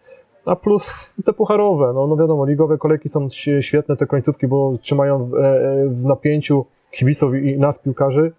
[0.46, 3.28] A plus te pucharowe, no, no wiadomo, ligowe kolejki są
[3.60, 8.32] świetne, te końcówki, bo trzymają w, e, w napięciu kibiców i nas, piłkarzy,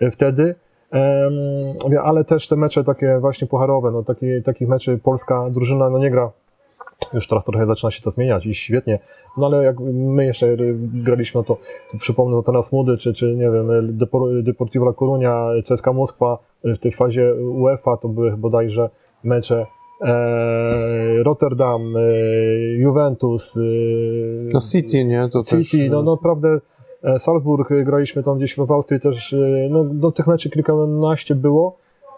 [0.00, 0.54] e, wtedy.
[2.02, 6.10] Ale też te mecze takie właśnie pucharowe, no taki, takich meczy polska drużyna no nie
[6.10, 6.30] gra.
[7.14, 8.98] Już teraz trochę zaczyna się to zmieniać i świetnie.
[9.36, 10.56] No ale jak my jeszcze
[11.04, 11.56] graliśmy, no to,
[11.92, 16.38] to przypomnę, no teraz Młody, czy, czy nie wiem, Depor- Deportivo La Coruña, CSKA Moskwa
[16.64, 18.90] w tej fazie UEFA to były bodajże
[19.24, 19.66] mecze
[20.00, 22.00] e, Rotterdam, e,
[22.76, 23.60] Juventus, e,
[24.52, 25.28] No City, nie?
[25.32, 25.68] To też...
[25.68, 26.60] City, no, no naprawdę
[27.18, 31.76] Salzburg, e, graliśmy tam gdzieś w Austrii też, e, no, tych meczy kilkanaście było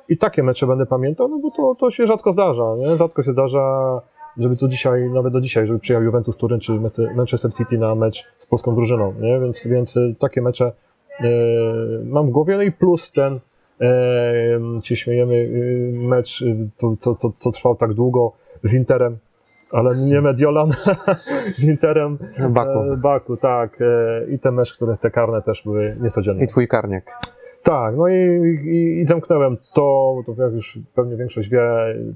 [0.09, 2.96] i takie mecze będę pamiętał, no bo to, to się rzadko zdarza, nie?
[2.96, 4.01] Rzadko się zdarza,
[4.37, 6.81] żeby tu dzisiaj, nawet do dzisiaj, żeby przyjechał Juventus Turyn czy
[7.16, 9.40] Manchester City na mecz z polską drużyną, nie?
[9.40, 10.72] Więc, więc e, takie mecze
[11.20, 11.29] e,
[12.05, 13.40] mam w głowie, no i plus ten,
[13.81, 19.18] e, śmiejemy, e, mecz, e, co, co, co, co trwał tak długo z Interem,
[19.71, 20.71] ale nie Mediolan,
[21.63, 22.19] Interem
[22.51, 22.93] Baku.
[22.93, 23.79] E, Baku, tak.
[23.81, 26.45] E, I te mecz, które te karne też były niecodzienne.
[26.45, 27.05] I twój karniak.
[27.63, 28.15] Tak, no i,
[28.65, 31.61] i, i zamknąłem to, to jak już pewnie większość wie,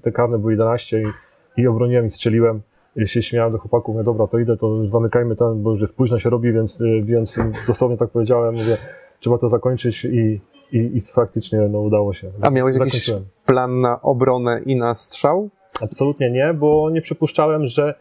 [0.03, 2.61] te karne były 11 i, i obroniłem i strzeliłem.
[2.97, 5.97] I się śmiałem do chłopaków, mówię, dobra, to idę, to zamykajmy ten, bo już jest
[5.97, 8.77] późno się robi, więc, y, więc dosłownie tak powiedziałem, mówię,
[9.21, 10.41] trzeba to zakończyć i,
[10.73, 12.31] i, i faktycznie no, udało się.
[12.41, 13.25] A miałeś jakiś Zakończyłem.
[13.47, 15.51] plan na obronę i na strzał?
[15.83, 17.95] Absolutnie nie, bo nie przypuszczałem, że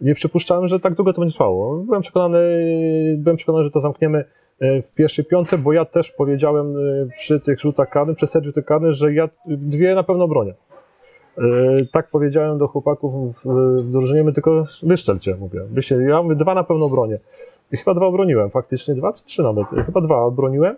[0.00, 1.76] nie przypuszczałem, że tak długo to będzie trwało.
[1.76, 2.38] Byłem przekonany,
[3.18, 4.24] byłem przekonany, że to zamkniemy
[4.60, 8.44] e, w pierwszej piątce, bo ja też powiedziałem e, przy tych rzutach karnych, przy set
[8.44, 10.54] rzutach karnych, że ja dwie na pewno bronię.
[11.38, 11.42] E,
[11.92, 15.60] Tak powiedziałem do chłopaków w, drużynie, my tylko wyszczelcie, mówię.
[16.08, 17.18] Ja mówię, dwa na pewno bronię.
[17.72, 19.66] I chyba dwa obroniłem, faktycznie dwa czy trzy nawet.
[19.86, 20.76] Chyba dwa obroniłem,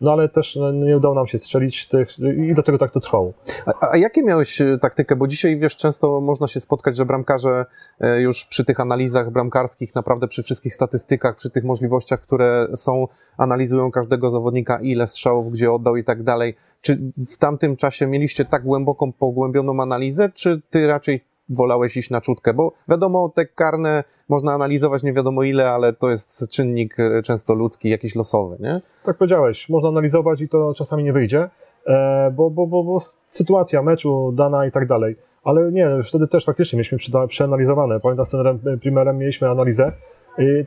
[0.00, 3.32] no ale też no, nie udało nam się strzelić tych i dlatego tak to trwało.
[3.66, 5.16] A, a jakie miałeś e, taktykę?
[5.16, 7.66] Bo dzisiaj, wiesz, często można się spotkać, że bramkarze
[8.00, 13.08] e, już przy tych analizach bramkarskich, naprawdę przy wszystkich statystykach, przy tych możliwościach, które są,
[13.36, 16.56] analizują każdego zawodnika, ile strzałów, gdzie oddał i tak dalej.
[16.80, 22.20] Czy w tamtym czasie mieliście tak głęboką, pogłębioną analizę, czy ty raczej wolałeś iść na
[22.20, 22.54] czutkę?
[22.54, 27.54] Bo wiadomo, te karne można analizować nie wiadomo ile, ale to jest czynnik e, często
[27.54, 28.80] ludzki, jakiś losowy, nie?
[29.04, 31.48] tak powiedziałeś, można analizować i to czasami nie wyjdzie,
[31.86, 35.16] e, bo, bo, bo, bo sytuacja meczu dana i tak dalej.
[35.44, 38.00] Ale nie, wtedy też faktycznie mieliśmy przeanalizowane.
[38.00, 39.92] Pamiętam z trenerem e, Primerem mieliśmy analizę,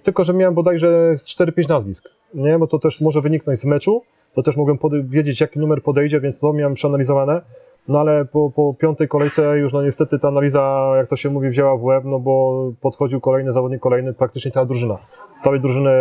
[0.03, 2.09] tylko że miałem bodajże 4-5 nazwisk.
[2.33, 4.01] Nie, bo to też może wyniknąć z meczu,
[4.33, 7.41] to też mogłem wiedzieć, jaki numer podejdzie, więc to miałem przeanalizowane.
[7.87, 11.49] No ale po, po piątej kolejce już no niestety ta analiza, jak to się mówi,
[11.49, 14.97] wzięła w łeb, no bo podchodził kolejny zawodnik, kolejny, praktycznie cała drużyna.
[15.43, 15.91] Całej drużyny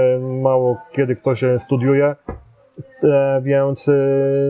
[0.42, 2.16] mało kiedy ktoś się studiuje,
[3.02, 3.92] E, więc e,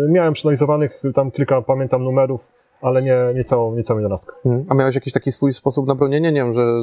[0.09, 4.33] miałem przeanalizowanych tam kilka, pamiętam, numerów, ale nie, nie całą, nie całą jedenastkę.
[4.45, 4.65] Mhm.
[4.69, 6.33] A miałeś jakiś taki swój sposób na bronienie?
[6.33, 6.79] Nie wiem, że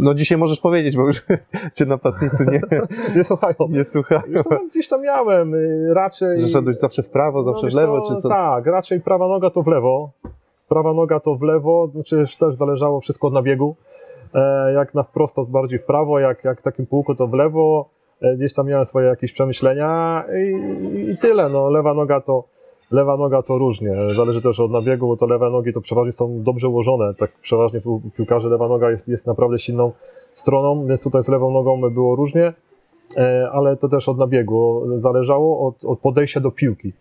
[0.00, 1.22] no dzisiaj możesz powiedzieć, bo już
[1.76, 2.60] cię napastnicy nie,
[3.16, 3.54] Nie słuchają.
[3.70, 4.42] nie słuchają.
[4.48, 6.40] Tam gdzieś tam miałem, y, raczej...
[6.40, 8.28] Że szedłeś zawsze w prawo, zawsze No, w lewo, co, czy co?
[8.28, 10.10] Tak, raczej prawa noga to w lewo.
[10.68, 13.76] Prawa noga to w lewo, znaczy też zależało wszystko od nabiegu.
[14.34, 17.88] E, jak na wprost to bardziej w prawo, jak, jak takim półku to w lewo.
[18.22, 21.48] E, gdzieś tam miałem swoje jakieś przemyślenia i, i tyle.
[21.48, 22.51] No, lewa noga to
[22.92, 23.94] lewa noga to różnie.
[24.16, 27.14] Zależy też od nabiegu, bo to lewe nogi to przeważnie są dobrze ułożone.
[27.14, 29.92] Tak przeważnie u piłkarzy lewa noga jest, jest naprawdę silną
[30.34, 32.52] stroną, więc tutaj z lewą nogą było różnie.
[33.16, 36.92] E, ale to też od nabiegu zależało, od, od podejścia do piłki.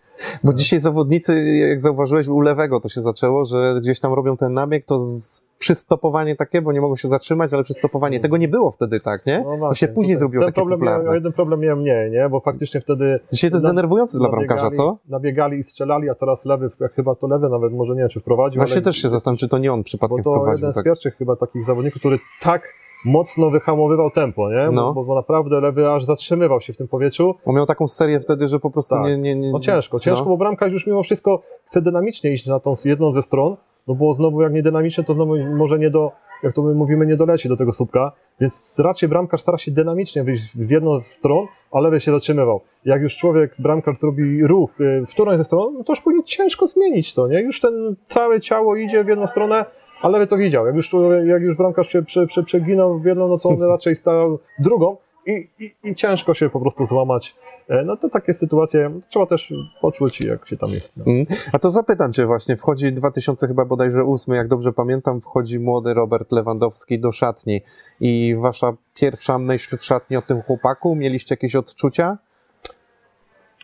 [0.43, 4.53] Bo dzisiaj zawodnicy, jak zauważyłeś, u lewego to się zaczęło, że gdzieś tam robią ten
[4.53, 8.19] nabieg, to z, przystopowanie takie, bo nie mogą się zatrzymać, ale przystopowanie.
[8.19, 9.39] Tego nie było wtedy tak, nie?
[9.45, 11.13] No to właśnie, się później ten- zrobiło ten takie problem popularne.
[11.15, 12.29] jeden problem miałem mniej, nie?
[12.29, 14.97] Bo faktycznie wtedy Dzisiaj to jest denerwujące dla bramkarza, co?
[15.09, 18.19] Nabiegali i strzelali, a teraz lewy, jak chyba to lewy nawet, może nie wiem, czy
[18.19, 20.55] wprowadził, Właśnie ale, też się zastanawiam, czy to nie on bo przypadkiem to wprowadził.
[20.55, 20.83] jeden z Tak.
[20.85, 22.73] pierwszych chyba takich zawodników, który tak
[23.05, 24.69] mocno wyhamowywał tempo, nie?
[24.71, 24.93] No.
[24.93, 27.35] Bo, bo naprawdę lewy aż zatrzymywał się w tym powietrzu.
[27.45, 29.03] On miał taką serię wtedy, że po prostu Tak.
[29.03, 29.51] nie, nie, nie...
[29.51, 30.29] No ciężko, ciężko, No.
[30.29, 33.55] bo bramkarz już mimo wszystko chce dynamicznie iść na tą jedną ze stron,
[33.87, 36.11] no bo znowu jak nie dynamicznie, to znowu może nie do,
[36.43, 40.23] jak to my mówimy, nie doleci do tego słupka, więc raczej bramkarz stara się dynamicznie
[40.23, 42.61] wyjść z jedną z stron, a lewy się zatrzymywał.
[42.85, 46.23] Jak już człowiek, bramkarz zrobi ruch y, w którąś ze stron, no to już później
[46.23, 47.41] ciężko zmienić to, nie?
[47.41, 49.65] Już ten całe ciało idzie w jedną stronę,
[50.01, 50.65] a lewy to widział.
[50.65, 53.95] Jak już, jak już bramkarz się prze, prze, przeginał w jedną, no to on raczej
[53.95, 57.35] stał drugą i, i, i ciężko się po prostu złamać.
[57.69, 60.97] E, No to takie sytuacje trzeba też poczuć, jak się tam jest.
[60.97, 61.03] No.
[61.07, 61.25] Mm.
[61.53, 65.93] A to zapytam cię właśnie, wchodzi 2000 chyba bodajże 8, jak dobrze pamiętam, wchodzi młody
[65.93, 67.61] Robert Lewandowski do szatni
[67.99, 72.17] i wasza pierwsza myśl w szatni o tym chłopaku, mieliście jakieś odczucia?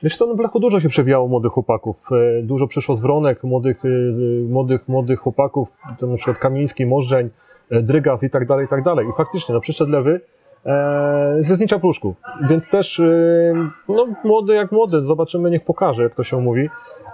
[0.03, 2.09] Wiesz co, no w Lechu dużo się przewijało młodych chłopaków.
[2.11, 3.87] E, Dużo przyszło z wronek młodych, e,
[4.49, 7.29] młodych, młodych chłopaków, to na przykład Kamiński, Możdżeń,
[7.71, 9.07] Drygas i tak dalej, i tak dalej.
[9.07, 10.21] I faktycznie, no przyszedł lewy
[11.39, 12.15] ze Znicza Pruszków,
[12.49, 13.53] więc też e,
[13.89, 16.69] no, młody jak młody, zobaczymy, niech pokaże, jak to się mówi.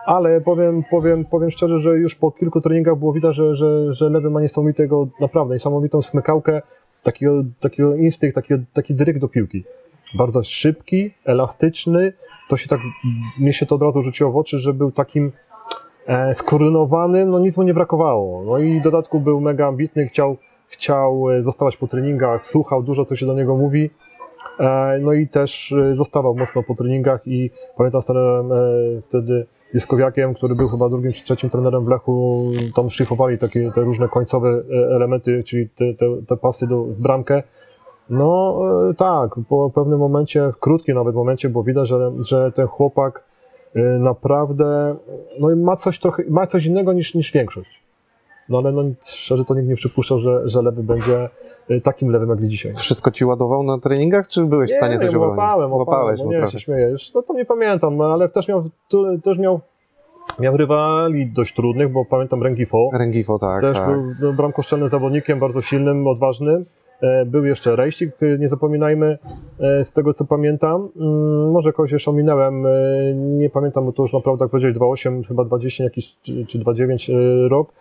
[0.06, 4.10] Ale powiem, powiem, powiem szczerze, że już po kilku treningach było widać, że, że, że
[4.10, 6.62] lewy ma niesamowitego, naprawdę niesamowitą smykałkę,
[7.04, 9.63] takiego, takiego instynkt, taki, taki dryg do piłki
[10.13, 12.13] bardzo szybki, elastyczny.
[12.50, 12.80] To się tak,
[13.39, 15.32] mnie się to od razu rzuciło w oczy, że był takim
[16.08, 18.44] e, skoordynowanym, no nic mu nie brakowało.
[18.44, 20.38] No i w dodatku był mega ambitny, chciał,
[20.73, 23.89] chciał e, zostawać po treningach, słuchał dużo, co się do niego mówi.
[24.59, 28.49] E, no i też e, zostawał mocno po treningach i pamiętam z trenerem
[29.01, 33.81] wtedy Juskowiakiem, który był chyba drugim czy trzecim trenerem w Lechu, tam szlifowali takie te
[33.81, 34.59] różne końcowe
[34.95, 37.43] elementy, czyli te, te, te pasy do, w bramkę.
[38.09, 38.59] No
[38.97, 43.23] tak, po pewnym momencie, w krótkim nawet momencie, bo widać, że, że ten chłopak
[43.99, 44.95] naprawdę
[45.39, 47.83] no, ma coś trochę, ma coś innego niż, niż większość.
[48.49, 51.29] No ale no, szczerze to nikt nie przypuszczał, że, że lewy będzie
[51.69, 52.73] e, takim lewym jak dzisiaj.
[52.75, 55.38] Wszystko ci ładował na treningach, czy byłeś w stanie nie, coś nie, obronić?
[55.38, 56.51] łapałem, łapałem, no mu nie, trochę.
[56.51, 58.63] się śmieję, już, no to nie pamiętam, ale też miał,
[59.23, 59.60] też miał,
[60.39, 63.89] miał rywali dość trudnych, bo pamiętam Rengifo, Rengifo, tak, też tak.
[63.89, 66.65] był no, bramkoszczelnym zawodnikiem, bardzo silnym, odważnym.
[67.01, 69.17] E, Był jeszcze Rejścik, e, nie zapominajmy,
[69.60, 70.89] e, z tego co pamiętam.
[70.95, 72.69] Mm, Może kogoś jeszcze ominąłem, e,
[73.15, 77.13] nie pamiętam, bo to już naprawdę, jak powiedziałeś, 2,8, chyba 20 jakiś, czy, czy 2,9
[77.13, 77.73] e, rok.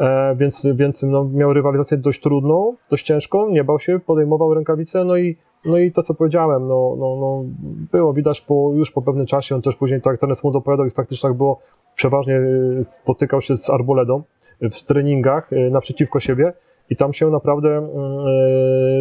[0.00, 5.04] E, Więc, więc no, miał rywalizację dość trudną, dość ciężką, nie bał się, podejmował rękawice,
[5.04, 7.44] no i, no i to co powiedziałem, no, no, no,
[7.92, 10.90] było widać po, już po pewnym czasie, on też później tak ten mu dopowiadał i
[10.90, 11.60] faktycznie tak było,
[11.94, 14.22] przeważnie e, spotykał się z Arboledą
[14.60, 16.52] w treningach e, naprzeciwko siebie
[16.90, 17.88] i tam się naprawdę e,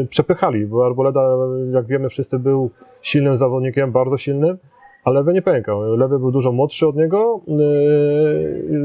[0.10, 1.38] przepychali, bo Arboleda,
[1.72, 4.58] jak wiemy wszyscy, był silnym zawodnikiem, bardzo silnym,
[5.04, 5.82] a lewy nie pękał.
[5.82, 7.52] Lewy był dużo młodszy od niego, e,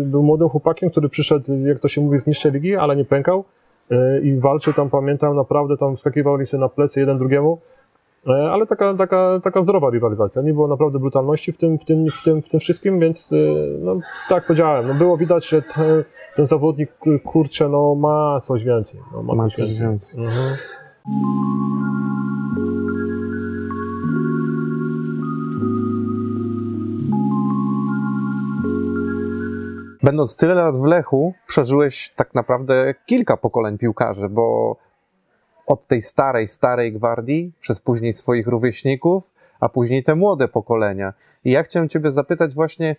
[0.05, 3.45] był młodym chłopakiem, który przyszedł, jak to się mówi, z niższej ligi, ale nie pękał
[3.91, 7.59] e, i walczył tam, pamiętam, naprawdę tam wskakiwali sobie na plecy jeden drugiemu,
[8.29, 10.43] E, ale taka, taka, taka zdrowa rywalizacja.
[10.43, 13.31] Nie było naprawdę brutalności w tym, w tym, w tym, w tym wszystkim, więc
[13.81, 13.97] no,
[14.29, 16.05] tak powiedziałem, no, było widać, że te,
[16.37, 16.93] ten zawodnik,
[17.25, 19.01] kurczę, no, ma coś więcej.
[19.13, 19.89] No, ma, Ma coś coś więcej.
[19.89, 20.21] więcej.
[20.21, 20.57] Mhm.
[30.07, 34.77] Będąc tyle lat w Lechu, przeżyłeś tak naprawdę kilka pokoleń piłkarzy, bo
[35.67, 41.13] od tej starej, starej gwardii, przez później swoich rówieśników, a później te młode pokolenia.
[41.45, 42.97] I ja chciałem Ciebie zapytać właśnie,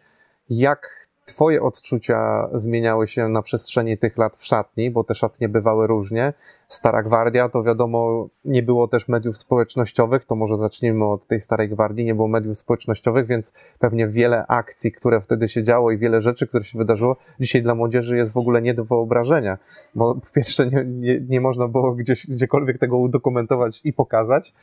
[0.49, 5.87] jak Twoje odczucia zmieniały się na przestrzeni tych lat w szatni, bo te szatnie bywały
[5.87, 6.33] różnie.
[6.67, 11.69] Stara Gwardia, to wiadomo, nie było też mediów społecznościowych, to może zacznijmy od tej Starej
[11.69, 16.21] Gwardii, nie było mediów społecznościowych, więc pewnie wiele akcji, które wtedy się działo i wiele
[16.21, 19.57] rzeczy, które się wydarzyło, dzisiaj dla młodzieży jest w ogóle nie do wyobrażenia,
[19.95, 24.53] bo po pierwsze nie, nie, nie można było gdzieś, gdziekolwiek tego udokumentować i pokazać,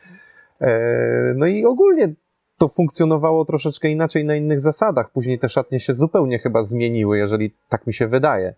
[0.60, 2.14] E, no i ogólnie
[2.58, 5.10] to funkcjonowało troszeczkę inaczej na innych zasadach.
[5.10, 8.54] Później te szatnie się zupełnie chyba zmieniły, jeżeli tak mi się wydaje.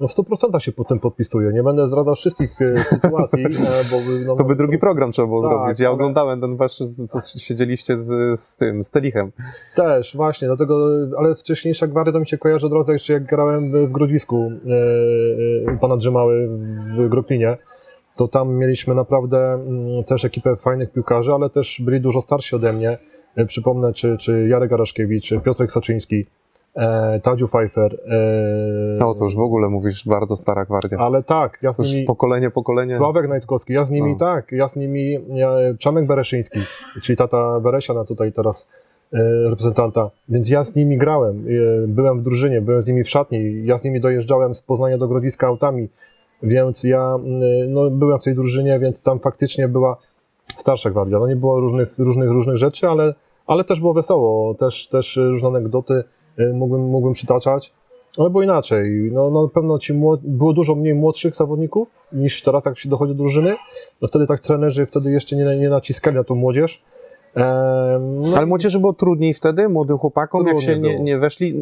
[0.00, 1.52] No w 100% się po tym podpisuję.
[1.52, 3.50] Nie będę zdradzał wszystkich e, sytuacji, e,
[3.90, 5.78] bo no, To by drugi program trzeba było Tak, zrobić.
[5.80, 6.76] Ja ale- oglądałem ten wasz,
[7.08, 9.32] co siedzieliście z, z tym, z Telichem.
[9.76, 10.86] Też, właśnie, dlatego,
[11.18, 14.50] ale wcześniejsza gwardia to mi się kojarzy od razu jeszcze jak grałem w, Grodzisku
[15.66, 16.48] e, e, u pana Drzymały
[16.98, 17.56] w Groklinie,
[18.16, 22.72] to tam mieliśmy naprawdę mm, też ekipę fajnych piłkarzy, ale też byli dużo starsi ode
[22.72, 22.98] mnie.
[23.36, 26.26] E, Przypomnę, czy, czy Jarek Araszkiewicz, czy Piotrek Saczyński,
[26.76, 27.94] e, Tadziu Pfeiffer.
[27.94, 30.98] E, No to już w ogóle mówisz bardzo stara gwardia.
[30.98, 32.06] Ale tak, ja z już nimi...
[32.06, 32.96] pokolenie, pokolenie.
[32.96, 34.18] Sławek Najtkowski, ja z nimi No.
[34.18, 36.60] tak, ja z nimi, ja, Przemek Bereszyński,
[37.02, 38.68] czyli tata Beresiana tutaj teraz
[39.12, 39.18] e,
[39.50, 41.44] reprezentanta, więc ja z nimi grałem,
[41.84, 44.98] e, byłem w drużynie, byłem z nimi w szatni, ja z nimi dojeżdżałem z Poznania
[44.98, 45.88] do Grodziska autami,
[46.42, 47.16] więc ja
[47.64, 49.96] y, no, byłem w tej drużynie, więc tam faktycznie była
[50.56, 51.18] starsza gwardia.
[51.18, 53.14] No nie było różnych, różnych, różnych rzeczy, ale,
[53.46, 56.04] ale też było wesoło, też, też różne anegdoty
[56.38, 57.74] y, mógłbym, mógłbym przytaczać.
[58.18, 59.10] Ale było inaczej.
[59.12, 60.20] No, no na pewno ci młod...
[60.24, 63.56] było dużo mniej młodszych zawodników niż teraz, jak się dochodzi do drużyny.
[64.02, 66.82] No wtedy tak trenerzy wtedy jeszcze nie, nie naciskali na tą młodzież.
[67.36, 71.60] No, Ale młodzieży było trudniej wtedy, młodym chłopakom, jak się nie, nie weszli.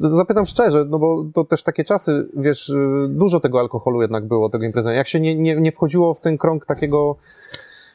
[0.00, 2.72] Zapytam szczerze, no bo to też takie czasy, wiesz,
[3.08, 4.98] dużo tego alkoholu jednak było, tego imprezowania.
[4.98, 7.16] Jak się nie, nie, nie wchodziło w ten krąg takiego,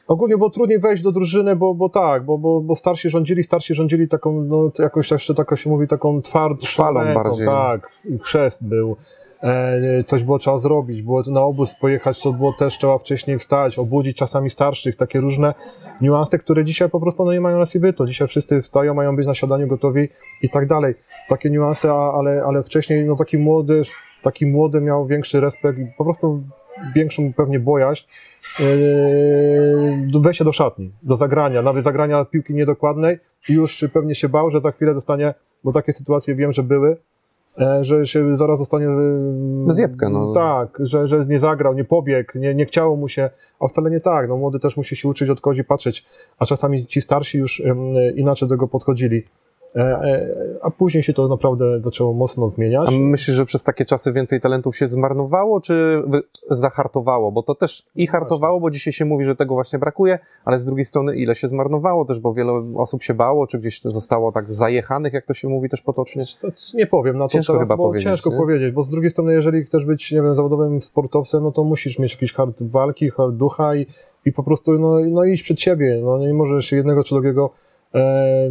[0.08, 3.74] Ogólnie było trudniej wejść do drużyny, bo, bo tak, bo, bo, bo starsi rządzili, starsi
[3.74, 7.46] rządzili taką, no jakoś jeszcze tak się mówi, taką twardą Szwalą bardziej.
[7.46, 7.90] Tak,
[8.22, 8.96] chrzest był.
[9.42, 13.78] E, coś było trzeba zrobić, było na obóz pojechać, to było też trzeba wcześniej wstać,
[13.78, 15.54] obudzić czasami starszych, takie różne
[16.00, 18.06] niuanse, które dzisiaj po prostu no, nie mają racji bytu.
[18.06, 20.08] Dzisiaj wszyscy wstają, mają być na siadaniu gotowi
[20.42, 20.94] i tak dalej.
[21.28, 23.82] Takie niuanse, ale, ale wcześniej no, taki młody,
[24.22, 26.42] taki młody miał większy respekt po prostu
[26.94, 28.06] większą pewnie bojaźń
[28.60, 28.66] yy,
[30.12, 34.50] do wejścia do szatni, do zagrania, nawet zagrania piłki niedokładnej i już pewnie się bał,
[34.50, 36.96] że za chwilę dostanie, bo takie sytuacje wiem, że były,
[37.80, 38.86] że się zaraz dostanie
[39.66, 40.32] yy, Zjebkę, no.
[40.32, 43.30] tak, że, że nie zagrał, nie pobiegł, nie, nie chciało mu się,
[43.60, 46.06] a wcale nie tak, no młody też musi się uczyć od kogoś patrzeć,
[46.38, 49.24] a czasami ci starsi już ym, inaczej do tego podchodzili.
[49.76, 50.28] E, e,
[50.62, 52.88] A później się to naprawdę zaczęło mocno zmieniać.
[52.88, 56.02] a myślisz, że przez takie czasy więcej talentów się zmarnowało, czy
[56.50, 57.32] zahartowało?
[57.32, 60.64] Bo to też i hartowało, bo dzisiaj się mówi, że tego właśnie brakuje, ale z
[60.64, 64.52] drugiej strony ile się zmarnowało też, bo wiele osób się bało, czy gdzieś zostało tak
[64.52, 66.24] zajechanych, jak to się mówi też potocznie.
[66.40, 68.36] To nie powiem na to Ciężko teraz, chyba powiedzieć, ciężko nie?
[68.36, 71.98] powiedzieć, bo z drugiej strony, jeżeli chcesz być, nie wiem, zawodowym sportowcem, no to musisz
[71.98, 73.86] mieć jakiś hard walki, hard ducha i,
[74.24, 76.00] i po prostu no, no iść przed siebie.
[76.04, 77.50] No nie możesz jednego czy drugiego
[77.94, 78.50] e,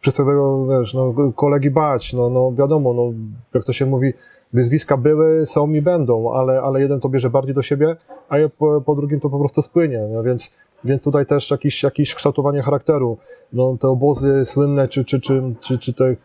[0.00, 2.12] mm, przysłowiowego, wiesz, no, kolegi bać.
[2.12, 3.12] No, no wiadomo, no,
[3.54, 4.12] jak to się mówi,
[4.52, 7.96] wyzwiska były, są i będą, ale, ale jeden to bierze bardziej do siebie,
[8.28, 10.08] a ja po, po drugim to po prostu spłynie.
[10.12, 10.50] No, więc,
[10.84, 13.18] więc tutaj też jakieś, jakieś kształtowanie charakteru.
[13.52, 16.16] No, te obozy słynne, czy, czy, czy, czy, czy te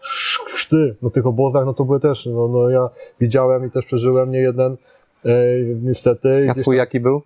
[0.53, 4.31] chrzty na tych obozach, no to były też, no, no ja widziałem i też przeżyłem
[4.31, 4.77] nie jeden,
[5.25, 5.29] e,
[5.81, 6.47] niestety.
[6.49, 7.21] A twój jaki był?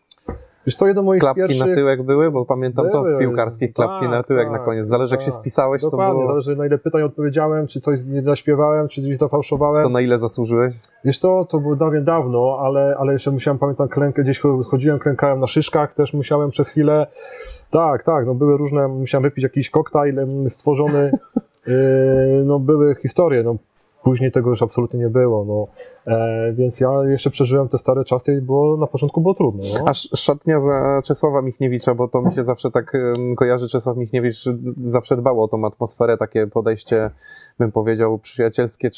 [0.69, 1.67] Wiesz co, jeden z moich Klapki pierwszych...
[1.67, 2.32] na tyłek były?
[2.32, 3.19] Bo pamiętam to w Były.
[3.19, 4.86] piłkarskich, klapki Tak, na tyłek na tak, koniec.
[4.86, 5.36] Zależy jak się tak.
[5.36, 6.27] spisałeś, to było...
[6.27, 9.84] zależy na ile pytań odpowiedziałem, czy coś nie zaśpiewałem, czy gdzieś zafałszowałem.
[9.84, 10.73] To na ile zasłużyłeś?
[11.05, 14.99] Wiesz co, to było dawno dawno, ale, ale jeszcze musiałem, pamiętam, klękę, gdzieś cho- chodziłem,
[14.99, 17.08] klękałem na szyszkach, też musiałem przez chwilę,
[17.71, 21.12] tak, tak, no były różne, musiałem wypić jakiś koktajl stworzony,
[21.67, 21.73] yy,
[22.45, 23.55] no były historie, no
[24.10, 25.67] później tego już absolutnie nie było, no,
[26.13, 29.89] e, więc ja jeszcze przeżyłem te stare czasy i było, na początku było trudno, no.
[29.89, 32.98] Aż szatnia za Czesława Michniewicza, bo to mi się zawsze tak
[33.38, 33.67] kojarzy.
[33.67, 34.45] Czesław Michniewicz
[34.78, 37.12] zawsze dbał o tą atmosferę, takie podejście,
[37.60, 38.89] bym powiedział, przyjacielskie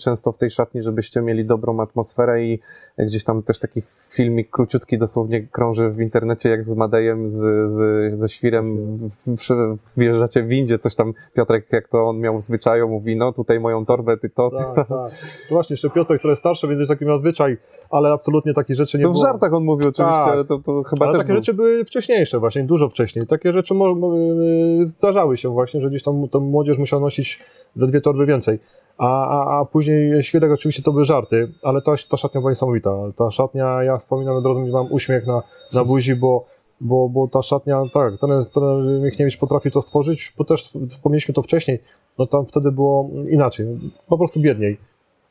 [0.00, 2.60] często w tej szatni, żebyście mieli dobrą atmosferę i
[2.98, 3.80] gdzieś tam też taki
[4.12, 7.34] filmik króciutki dosłownie krąży w internecie, jak z Madejem, z,
[7.70, 12.36] z, ze Świrem w, w, wjeżdżacie w windzie, coś tam Piotrek, jak to on miał
[12.38, 14.88] w zwyczaju, mówi, no tutaj moją torbę, ty to, Tak, tak.
[14.88, 15.08] No
[15.50, 17.56] właśnie, jeszcze Piotrek, który jest starszy, więc taki miał zwyczaj,
[17.90, 19.24] ale absolutnie takich rzeczy nie To w było.
[19.26, 20.32] żartach on mówił oczywiście, Tak.
[20.32, 21.36] ale to, to chyba Ale też takie był.
[21.42, 23.26] rzeczy były wcześniejsze, właśnie dużo wcześniej.
[23.26, 27.40] Takie rzeczy y, zdarzały się właśnie, że gdzieś tam, tam młodzież musiała nosić
[27.76, 28.58] ze dwie torby więcej.
[28.98, 32.90] A, a, a później świadek oczywiście to były żarty, ale ta, ta szatnia była niesamowita.
[33.16, 35.42] Ta szatnia, ja wspominam od razu, mam uśmiech na,
[35.74, 36.44] na buzi, bo,
[36.80, 41.42] bo, bo ta szatnia, tak, ten, ten Michniewicz potrafi to stworzyć, bo też wspomnieliśmy to
[41.42, 41.78] wcześniej,
[42.18, 43.66] no tam wtedy było inaczej,
[44.08, 44.78] po prostu biedniej.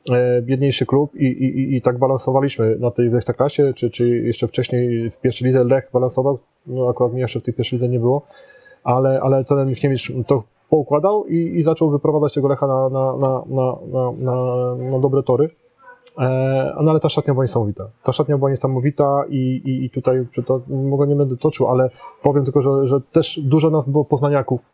[0.10, 5.10] E, biedniejszy klub i, i, i- tak balansowaliśmy na tej Ekstraklasie, czy, czy jeszcze wcześniej
[5.10, 8.22] w pierwszej lidze Lech balansował, no akurat mnie jeszcze w tej pierwszej lidze nie było,
[8.84, 13.44] ale, ale ten Michniewicz to poukładał i, i zaczął wyprowadzać tego Lecha na, na, na,
[13.50, 14.36] na, na, na,
[14.92, 15.50] na dobre tory.
[16.20, 17.90] E, no ale ta szatnia była niesamowita.
[18.04, 21.90] Ta szatnia była niesamowita i, i, i tutaj to mogę nie będę toczył, ale
[22.24, 24.72] powiem tylko, że, że też dużo nas było poznaniaków,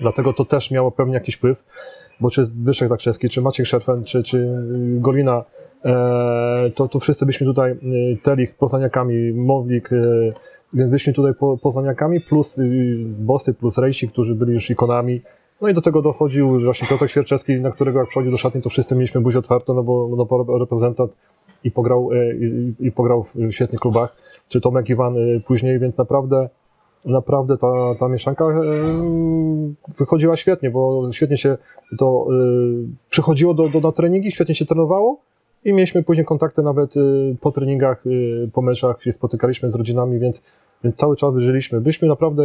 [0.00, 1.64] dlatego to też miało pewnie jakiś wpływ,
[2.20, 4.48] bo czy Zbyszek Zakrzewski, czy Maciek Szerfen, czy, czy
[5.00, 5.44] Golina,
[5.84, 10.32] e, to, to wszyscy byśmy tutaj y, Telich poznaniakami, Mowlik, y,
[10.72, 15.20] więc byliśmy tutaj po, poznaniakami, plus y, Bosy, plus Rejsi, którzy byli już ikonami.
[15.60, 18.70] No i do tego dochodził właśnie Piotr Świerczewski, na którego jak przychodził do szatni, to
[18.70, 21.12] wszyscy mieliśmy buzię otwarte, no bo, no reprezentant
[21.64, 24.16] i pograł, e, i, i pograł w świetnych klubach,
[24.48, 26.48] czy Tomek Iwan e, później, więc naprawdę
[27.06, 28.52] naprawdę ta, ta mieszanka e,
[29.98, 31.56] wychodziła świetnie, bo świetnie się
[31.98, 32.34] to e,
[33.10, 35.20] przychodziło do, do, na treningi, świetnie się trenowało
[35.66, 37.00] i mieliśmy później kontakty nawet e,
[37.40, 40.42] po treningach, e, po meczach, się spotykaliśmy z rodzinami, więc
[40.84, 41.80] więc cały czas żyliśmy.
[41.80, 42.42] Byliśmy naprawdę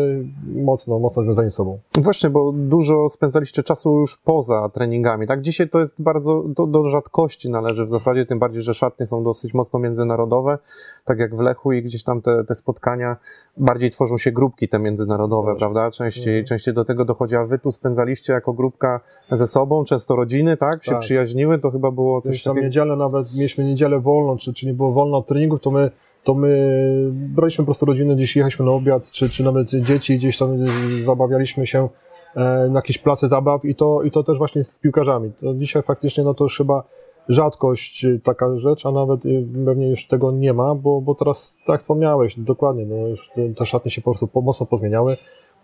[0.56, 1.80] mocno, mocno związani z sobą.
[1.98, 5.42] Właśnie, bo dużo spędzaliście czasu już poza treningami, tak?
[5.42, 9.24] Dzisiaj to jest bardzo, to do rzadkości należy w zasadzie, tym bardziej, że szatnie są
[9.24, 10.58] dosyć mocno międzynarodowe,
[11.06, 13.18] tak jak w Lechu i gdzieś tam te, te spotkania,
[13.58, 15.60] bardziej tworzą się grupki te międzynarodowe, Też.
[15.60, 15.92] prawda?
[15.92, 16.46] Częściej, Mhm.
[16.46, 20.84] częściej do tego dochodzi, a wy tu spędzaliście jako grupka ze sobą, często rodziny, tak?
[20.84, 21.00] Się Tak.
[21.00, 22.66] przyjaźniły, to chyba było coś tam takiego.
[22.68, 25.92] niedzielę nawet, mieliśmy niedzielę wolną, czy, czy nie było wolno od treningów, to my,
[26.24, 30.38] to my braliśmy po prostu rodzinę, gdzieś jechaliśmy na obiad, czy, czy nawet dzieci, gdzieś
[30.38, 31.90] tam y, zabawialiśmy się
[32.36, 35.32] e, na jakieś place zabaw i to, i to też właśnie z piłkarzami.
[35.56, 36.84] Dzisiaj faktycznie no to już chyba
[37.30, 41.58] rzadkość y, taka rzecz, a nawet y, pewnie już tego nie ma, bo, bo teraz,
[41.66, 45.16] tak wspomniałeś, dokładnie, no już te, szatnie się po prostu mocno pozmieniały,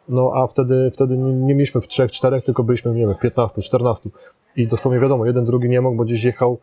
[0.10, 3.20] no a wtedy, wtedy nie, nie mieliśmy w trzech, czterech, tylko byliśmy, nie wiem, w
[3.20, 4.10] 15, 14
[4.56, 6.58] i dosłownie wiadomo, jeden, drugi nie mógł, bo gdzieś jechał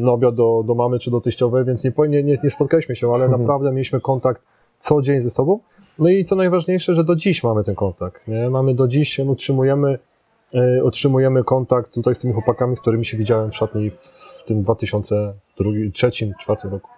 [0.00, 3.24] na obiad do, do mamy czy do teściowej, więc nie, nie, nie, spotkaliśmy się, ale
[3.24, 3.40] Mhm.
[3.42, 4.42] naprawdę mieliśmy kontakt
[4.78, 5.58] co dzień ze sobą.
[5.98, 8.28] No i co najważniejsze, że do dziś mamy ten kontakt.
[8.28, 8.50] Nie?
[8.50, 9.98] Mamy do dziś, utrzymujemy,
[10.54, 14.62] e, utrzymujemy kontakt tutaj z tymi chłopakami, z którymi się widziałem w szatni w tym
[15.58, 16.90] 2003-2004 roku.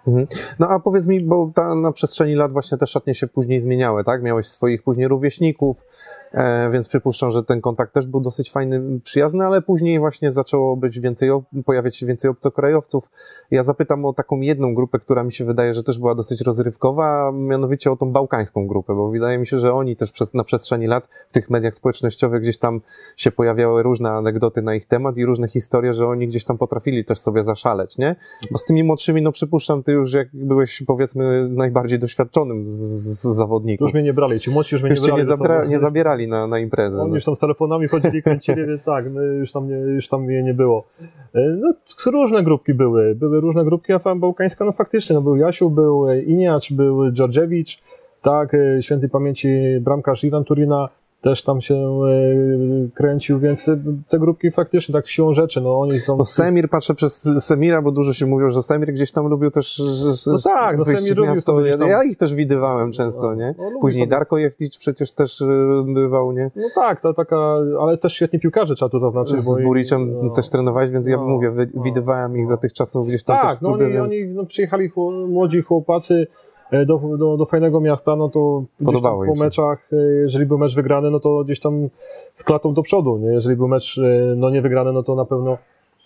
[0.59, 4.03] No a powiedz mi, bo ta, na przestrzeni lat właśnie te szatnie się później zmieniały,
[4.03, 4.23] tak?
[4.23, 5.83] Miałeś swoich później rówieśników,
[6.26, 6.26] e,
[6.71, 10.99] więc przypuszczam, że ten kontakt też był dosyć fajny, przyjazny, ale później właśnie zaczęło być
[10.99, 11.29] więcej,
[11.65, 13.09] pojawiać się więcej obcokrajowców.
[13.51, 17.27] Ja zapytam o taką jedną grupę, która mi się wydaje, że też była dosyć rozrywkowa,
[17.27, 20.43] a mianowicie o tą bałkańską grupę, bo wydaje mi się, że oni też przez, na
[20.43, 22.81] przestrzeni lat w tych mediach społecznościowych gdzieś tam
[23.17, 27.05] się pojawiały różne anegdoty na ich temat i różne historie, że oni gdzieś tam potrafili
[27.05, 28.15] też sobie zaszaleć, nie?
[28.51, 33.35] Bo z tymi młodszymi, no przypuszczam, ty już jak byłeś powiedzmy najbardziej doświadczonym z, z
[33.35, 33.85] zawodników.
[33.85, 36.47] Już mnie nie brali, ci młodsi już mnie Już nie nie, zabra, nie zabierali na,
[36.47, 37.01] na imprezę.
[37.01, 37.15] Oni No.
[37.15, 40.43] już tam z telefonami chodzili, kręcili, więc tak, my już tam, nie, już tam mnie
[40.43, 40.87] nie było.
[41.35, 41.73] E, No,
[42.11, 43.15] różne grupki były.
[43.15, 47.81] Były różne grupki, a Bałkańska, no faktycznie, no był Jasiu, był e, Iniacz, był Dżordżewicz,
[48.21, 50.89] tak, e, świętej pamięci bramkarz Iwan Turina
[51.21, 53.77] też tam się e, kręcił, więc e,
[54.09, 56.17] te grupki faktycznie tak siłą rzeczy, no oni są...
[56.17, 59.75] Bo Semir, patrzę przez Semira, bo dużo się mówiło, że Semir gdzieś tam lubił też
[59.75, 63.35] że, No tak, no Semir w lubił sobie Ja, tam- ja ich też widywałem często,
[63.35, 63.55] nie?
[63.57, 65.45] No, Później sobie- Darko Jewticz przecież też y,
[65.93, 66.51] bywał, nie?
[66.55, 67.37] No tak, to taka,
[67.81, 69.35] ale też świetni piłkarze trzeba tu zaznaczyć.
[69.35, 70.29] bo Z Buricem no.
[70.33, 72.49] też trenowałeś, więc ja No, mówię, no, widywałem ich no.
[72.49, 74.89] za tych czasów gdzieś tam też Tak, w no klubie, oni, więc oni no, przyjechali
[74.89, 79.95] chło- młodzi chłopacy e, do, do, do fajnego miasta, no to Podobało po meczach, e,
[79.95, 81.89] jeżeli był mecz wygrany, no to gdzieś tam
[82.33, 83.27] z klatą do przodu, nie?
[83.27, 85.57] jeżeli był mecz e, no, nie wygrany, no to na pewno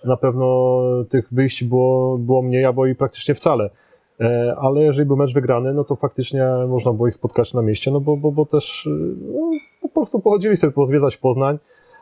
[0.06, 3.70] na pewno tych wyjść było, było mniej, albo i praktycznie wcale.
[4.20, 7.92] E, Ale jeżeli był mecz wygrany, no to faktycznie można było ich spotkać na mieście,
[7.92, 8.90] no bo, bo, bo też e,
[9.32, 9.52] no,
[9.82, 11.58] po prostu pochodzili sobie pozwiedzać Poznań,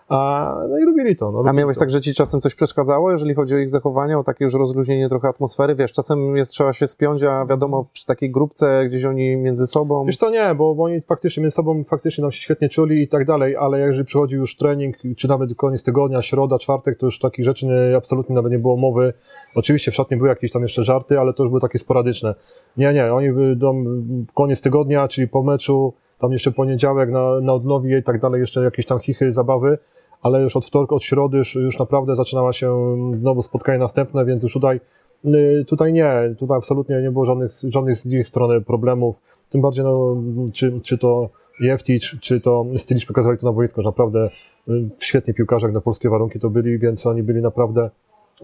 [0.09, 1.31] a, no i lubili to.
[1.31, 1.79] No, A miałeś to.
[1.79, 5.09] tak, że ci czasem coś przeszkadzało, jeżeli chodzi o ich zachowanie, o takie już rozluźnienie
[5.09, 5.75] trochę atmosfery?
[5.75, 10.05] Wiesz, czasem jest trzeba się spiąć, a wiadomo, przy takiej grupce gdzieś oni między sobą.
[10.05, 13.07] Wiesz to nie, bo, bo oni faktycznie między sobą faktycznie nam się świetnie czuli i
[13.07, 17.19] tak dalej, ale jeżeli przychodzi już trening, czy nawet koniec tygodnia, środa, czwartek, to już
[17.19, 19.13] takich rzeczy nie, absolutnie nawet nie było mowy.
[19.55, 22.35] Oczywiście w szatni były jakieś tam jeszcze żarty, ale to już były takie sporadyczne.
[22.77, 23.85] Nie, nie, oni by dom,
[24.33, 28.63] koniec tygodnia, czyli po meczu, tam jeszcze poniedziałek na, na odnowie i tak dalej, jeszcze
[28.63, 29.77] jakieś tam chichy, zabawy,
[30.21, 34.43] ale już od wtorku, od środy już, już naprawdę zaczynała się znowu spotkanie następne, więc
[34.43, 34.79] już tutaj,
[35.25, 39.21] y, tutaj nie, tutaj absolutnie nie było żadnych, żadnych z ich strony problemów.
[39.49, 40.15] Tym bardziej, no,
[40.53, 44.27] czy, czy to Jefti, czy, to Stylicz pokazali to na boisku, że naprawdę
[44.69, 47.89] y, świetni piłkarze jak na polskie warunki to byli, więc oni byli naprawdę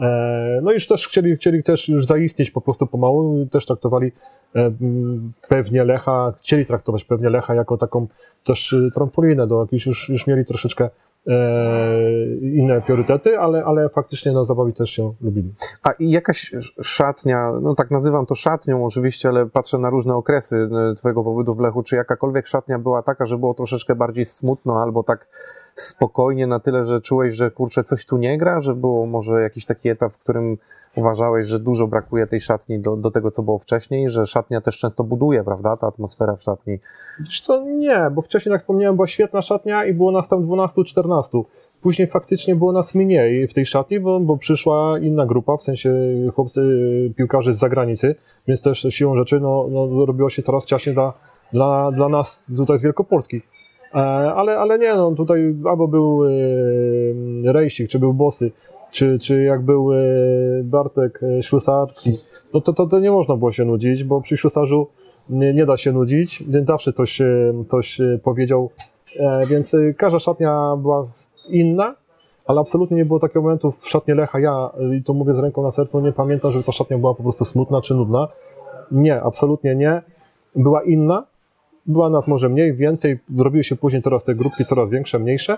[0.01, 4.11] e, no już też chcieli, chcieli też już zaistnieć po prostu pomału, też traktowali
[4.55, 4.71] e,
[5.47, 8.07] pewnie Lecha, chcieli traktować pewnie Lecha jako taką
[8.43, 10.89] też y, trampolinę, do jakiejś już, już mieli troszeczkę
[12.41, 15.53] inne priorytety, ale, ale faktycznie na zabawie też się lubili.
[15.83, 20.69] A i jakaś szatnia, no tak nazywam to szatnią oczywiście, ale patrzę na różne okresy
[20.91, 24.81] e, twojego pobytu w Lechu, czy jakakolwiek szatnia była taka, że było troszeczkę bardziej smutno
[24.81, 25.27] albo tak
[25.75, 29.65] spokojnie na tyle, że czułeś, że kurczę, coś tu nie gra, że było może jakiś
[29.65, 30.57] taki etap, w którym
[30.95, 34.77] uważałeś, że dużo brakuje tej szatni do, do tego, co było wcześniej, że szatnia też
[34.77, 36.79] często buduje, prawda, ta atmosfera w szatni.
[37.43, 41.43] Co, nie, bo wcześniej, jak wspomniałem, była świetna szatnia i było nas tam 12-14.
[41.81, 45.93] Później faktycznie było nas mniej w tej szatni, bo, bo przyszła inna grupa, w sensie
[46.35, 46.61] chłopcy,
[47.17, 48.15] piłkarze z zagranicy,
[48.47, 51.13] więc też siłą rzeczy no, no, robiło się coraz ciaśniej dla,
[51.53, 53.41] dla, dla nas tutaj z Wielkopolski.
[53.93, 53.97] E,
[54.33, 56.31] ale, ale nie, no tutaj albo był e,
[57.53, 58.51] Rejsik, czy był Bosy,
[58.95, 59.97] czy, czy jak był e,
[60.63, 62.11] Bartek e, Ślusarski,
[62.53, 64.87] no to, to, to nie można było się nudzić, bo przy ślusarzu
[65.29, 68.69] nie, nie da się nudzić, więc zawsze coś, e, coś powiedział,
[69.47, 71.07] więc każda szatnia była
[71.49, 71.95] inna,
[72.45, 74.69] ale absolutnie nie było takiego momentu w szatnie Lecha, ja,
[74.99, 77.45] i to mówię z ręką na sercu, nie pamiętam, żeby ta szatnia była po prostu
[77.45, 78.27] smutna czy nudna.
[78.91, 80.01] Nie, absolutnie nie.
[80.55, 81.23] Była inna,
[81.85, 85.57] była nas może mniej, więcej, robiły się później teraz te grupki coraz większe, mniejsze,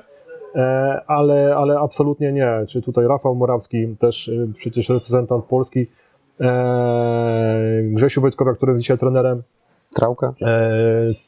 [1.08, 2.66] ale, ale absolutnie nie.
[2.68, 5.88] Czy tutaj Rafał Morawski, też e, przecież reprezentant Polski,
[6.42, 9.44] e, Grzesiu Wojtkowa, który jest dzisiaj trenerem,
[9.96, 10.34] Trałka?
[10.42, 10.70] e,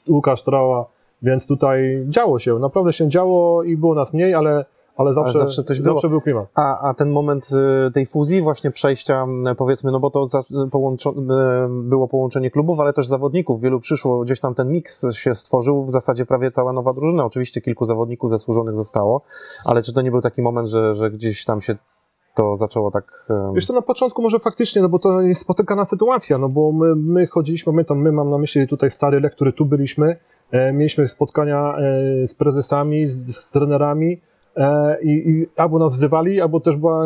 [0.10, 0.86] Łukasz Trała,
[1.22, 4.66] więc tutaj działo się, naprawdę się działo i było nas mniej, ale,
[5.00, 5.96] ale zawsze, zawsze coś było.
[5.96, 6.48] zawsze był klimat.
[6.56, 7.50] A, a ten moment
[7.88, 10.42] y, tej fuzji, właśnie przejścia, m, powiedzmy, no bo to za,
[10.72, 11.14] połączo, y,
[11.70, 13.62] było połączenie klubów, ale też zawodników.
[13.62, 17.26] Wielu przyszło, gdzieś tam ten miks się stworzył, w zasadzie prawie cała nowa drużyna.
[17.26, 19.22] Oczywiście kilku zawodników zasłużonych zostało,
[19.66, 21.76] ale czy to nie był taki moment, że, że gdzieś tam się
[22.36, 23.26] to zaczęło tak...
[23.30, 26.72] y, Wiesz to na początku może faktycznie, no bo to jest spotykana sytuacja, no bo
[26.72, 30.18] my, my chodziliśmy, my tam, my mam na myśli tutaj stary lek, który tu byliśmy,
[30.52, 34.22] e, mieliśmy spotkania e, z prezesami, z, z trenerami
[35.02, 37.06] i, i albo nas wzywali, albo też była,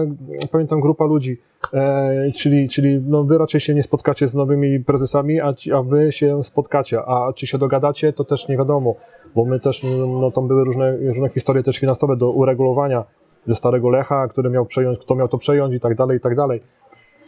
[0.52, 1.38] pamiętam, grupa ludzi,
[1.74, 5.82] e, czyli, czyli no wy raczej się nie spotkacie z nowymi prezesami, a, ci, a
[5.82, 8.96] wy się spotkacie, a czy się dogadacie, to też nie wiadomo,
[9.36, 13.04] bo my też, no tam były różne, różne historie też finansowe do uregulowania
[13.48, 16.36] ze starego Lecha, który miał przejąć, kto miał to przejąć i tak dalej, i tak
[16.36, 16.62] dalej.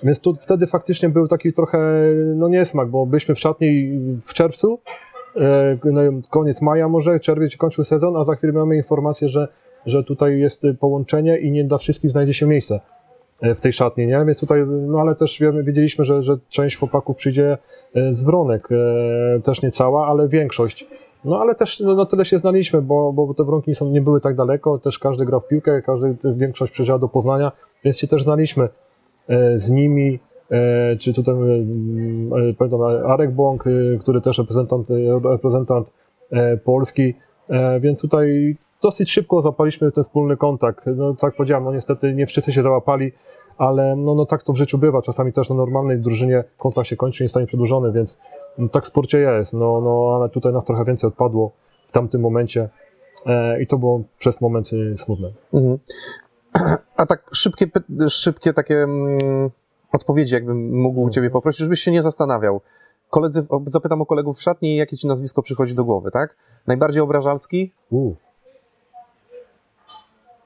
[0.03, 1.79] Więc tu wtedy faktycznie był taki trochę,
[2.35, 4.79] no niesmak, bo byliśmy w szatni w czerwcu,
[5.35, 9.47] e, no, koniec maja może, czerwiec kończył sezon, a za chwilę mamy informację, że,
[9.85, 12.79] że tutaj jest połączenie i nie dla wszystkich znajdzie się miejsce
[13.41, 14.25] e, w tej szatni, nie?
[14.25, 17.57] Więc tutaj, no ale też wiemy, wiedzieliśmy, że, że część chłopaków przyjdzie
[17.95, 20.87] e, z Wronek, e, też nie cała, ale większość.
[21.25, 24.21] No ale też no, na tyle się znaliśmy, bo, bo te Wronki są, nie były
[24.21, 27.51] tak daleko, też każdy grał w piłkę, każdy, większość przyjechała do Poznania,
[27.83, 28.69] więc się też znaliśmy
[29.55, 30.19] z nimi,
[30.99, 31.35] czy tutaj
[32.57, 33.63] pamiętam Arek Bąk,
[33.99, 34.87] który też reprezentant,
[35.31, 35.91] reprezentant
[36.63, 37.13] Polski,
[37.81, 38.55] więc tutaj
[38.85, 40.85] dosyć szybko zapaliśmy ten wspólny kontakt.
[40.95, 43.11] No tak powiedziałem, no niestety nie wszyscy się załapali,
[43.57, 45.01] ale no, no tak to w życiu bywa.
[45.01, 48.19] Czasami też na normalnej drużynie kontakt się kończy, nie zostanie przedłużony, więc
[48.57, 49.53] no, tak w sporcie jest.
[49.53, 51.51] No, no ale tutaj nas trochę więcej odpadło
[51.87, 52.69] w tamtym momencie
[53.25, 55.31] e, i to było przez moment smutne.
[55.53, 55.79] Mhm.
[56.97, 57.67] A tak szybkie,
[58.09, 59.49] szybkie takie mm,
[59.93, 62.61] odpowiedzi, jakbym mógł Ciebie poprosić, żebyś się nie zastanawiał.
[63.09, 66.35] Koledzy, zapytam o kolegów w szatni, jakie Ci nazwisko przychodzi do głowy, tak?
[66.67, 67.71] Najbardziej obrażalski?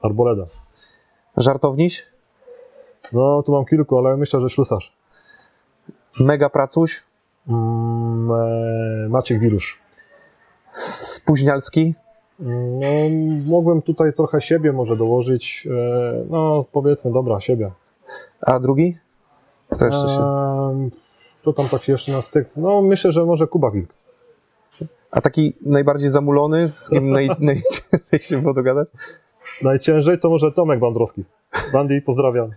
[0.02, 0.46] Arboleda.
[1.36, 2.06] Żartowniś?
[3.12, 4.96] No, tu mam kilku, ale myślę, że ślusarz.
[6.20, 7.02] Mega pracuś?
[7.48, 9.78] Mm, e, Maciek Wirusz.
[10.72, 11.94] Spóźnialski?
[12.40, 12.86] No,
[13.46, 15.68] mogłem tutaj trochę siebie może dołożyć.
[15.70, 17.70] E, no, powiedzmy, dobra, siebie.
[18.40, 18.96] A drugi?
[19.70, 20.20] Kto jeszcze się...
[21.42, 22.48] To tam tak jeszcze na styk.
[22.56, 23.94] No, myślę, że może Kuba Wilk.
[25.10, 28.88] A taki najbardziej zamulony, z kim naj, najciężej się było dogadać?
[29.62, 31.24] Najciężej to może Tomek Bandrowski.
[31.72, 32.50] Bandy, pozdrawiam.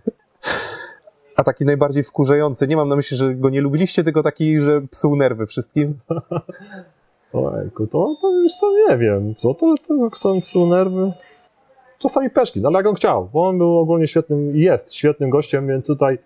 [1.36, 4.80] A taki najbardziej wkurzający, nie mam na myśli, że go nie lubiliście, tylko taki, że
[4.80, 5.98] psuł nerwy wszystkim.
[7.32, 9.34] Ojku, to, to już co nie wiem.
[9.34, 11.12] Co to, to kto psuł nerwy?
[11.98, 15.86] Czasami Peszkin, ale jak on chciał, bo on był ogólnie świetnym, jest świetnym gościem, więc
[15.86, 16.18] tutaj,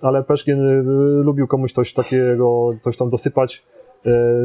[0.00, 0.82] ale Peszkin y,
[1.24, 3.62] lubił komuś coś takiego, coś tam dosypać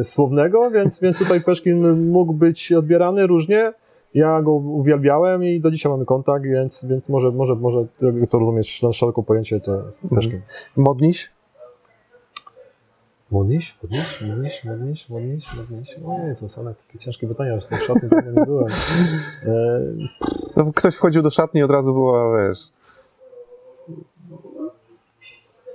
[0.02, 3.74] y, słownego, więc, więc tutaj Peszkin mógł być odbierany różnie.
[4.16, 7.86] Ja go uwielbiałem i do dzisiaj mamy kontakt, więc, więc może, może, może
[8.30, 10.42] to rozumieć na szeroko pojęcie, to jest Peszkin.
[10.76, 11.32] Modniś?
[13.32, 15.98] Modlisz, modlisz, modlisz, modlisz, modlisz, modlisz.
[16.06, 18.68] O Jezus, ale takie ciężkie pytania, że w szatni tego nie byłem.
[19.44, 19.82] E,
[20.56, 22.60] No, ktoś wchodził do szatni i od razu była, wiesz,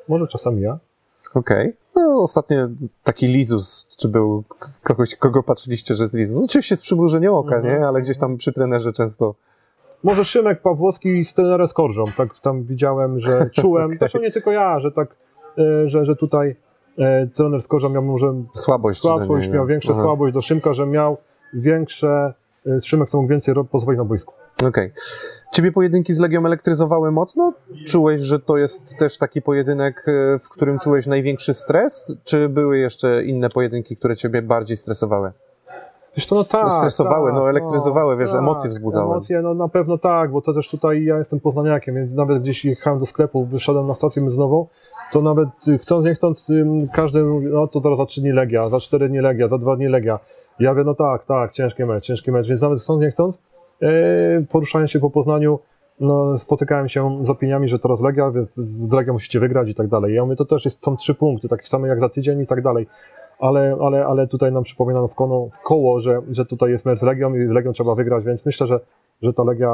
[0.09, 0.79] może czasami ja.
[1.35, 1.73] okej.
[1.97, 2.57] No, ostatnio
[3.05, 4.45] taki Lizus, czy był
[4.83, 6.45] kogoś, kogo patrzyliście, że jest Lizus?
[6.45, 7.81] Oczywiście z przymrużeniem oka, Mhm.
[7.81, 7.87] nie?
[7.87, 9.35] Ale gdzieś tam przy trenerze często...
[10.03, 14.81] Może Szymek Pawłowski z trenerem Skorżą, tak tam widziałem, że czułem, zresztą nie tylko ja,
[14.81, 15.17] że tak,
[15.59, 16.57] e, że, że tutaj
[16.99, 19.03] e, trener Skorża miał może Słabość.
[19.03, 21.17] do słabość, miał większą słabość do Szymka, że miał
[21.55, 22.35] większe,
[22.67, 24.35] e, Szymek co mógł więcej pozwolić na boisku.
[24.69, 24.93] Okej.
[25.53, 27.53] Ciebie pojedynki z Legią elektryzowały mocno?
[27.87, 32.17] Czułeś, że to jest też taki pojedynek, e, w którym czułeś największy stres?
[32.25, 35.33] Czy były jeszcze inne pojedynki, które ciebie bardziej stresowały?
[36.17, 36.71] Wiesz to no tak.
[36.71, 39.13] Stresowały, tak, no, elektryzowały, wiesz, tak, emocje wzbudzały.
[39.13, 42.65] Emocje, no na pewno tak, bo to też tutaj ja jestem poznaniakiem, więc nawet gdzieś
[42.65, 44.67] jechałem do sklepu, wyszedłem na stację benzynową,
[45.13, 46.53] to nawet y, chcąc, nie chcąc,
[46.93, 49.77] każdy mówi, no to teraz za trzy dni Legia, za cztery dni Legia, za dwa
[49.77, 50.19] dni Legia.
[50.59, 53.41] Ja wiem, no tak, tak, ciężki mecz, ciężki mecz, więc nawet chcąc, nie chcąc,
[54.51, 55.59] poruszając się po Poznaniu,
[56.01, 57.79] no, spotykałem się z opiniami, że
[58.31, 60.15] więc z Legia musicie wygrać i tak dalej.
[60.15, 62.63] Ja mówię, to też jest, są trzy punkty, takie same jak za tydzień i tak
[62.63, 62.87] dalej.
[63.39, 66.99] Ale, ale, ale tutaj nam przypominano w, kono, w koło, że, że tutaj jest mecz
[66.99, 68.81] z Legią i z Legią trzeba wygrać, więc myślę, że
[69.23, 69.71] że ta Legia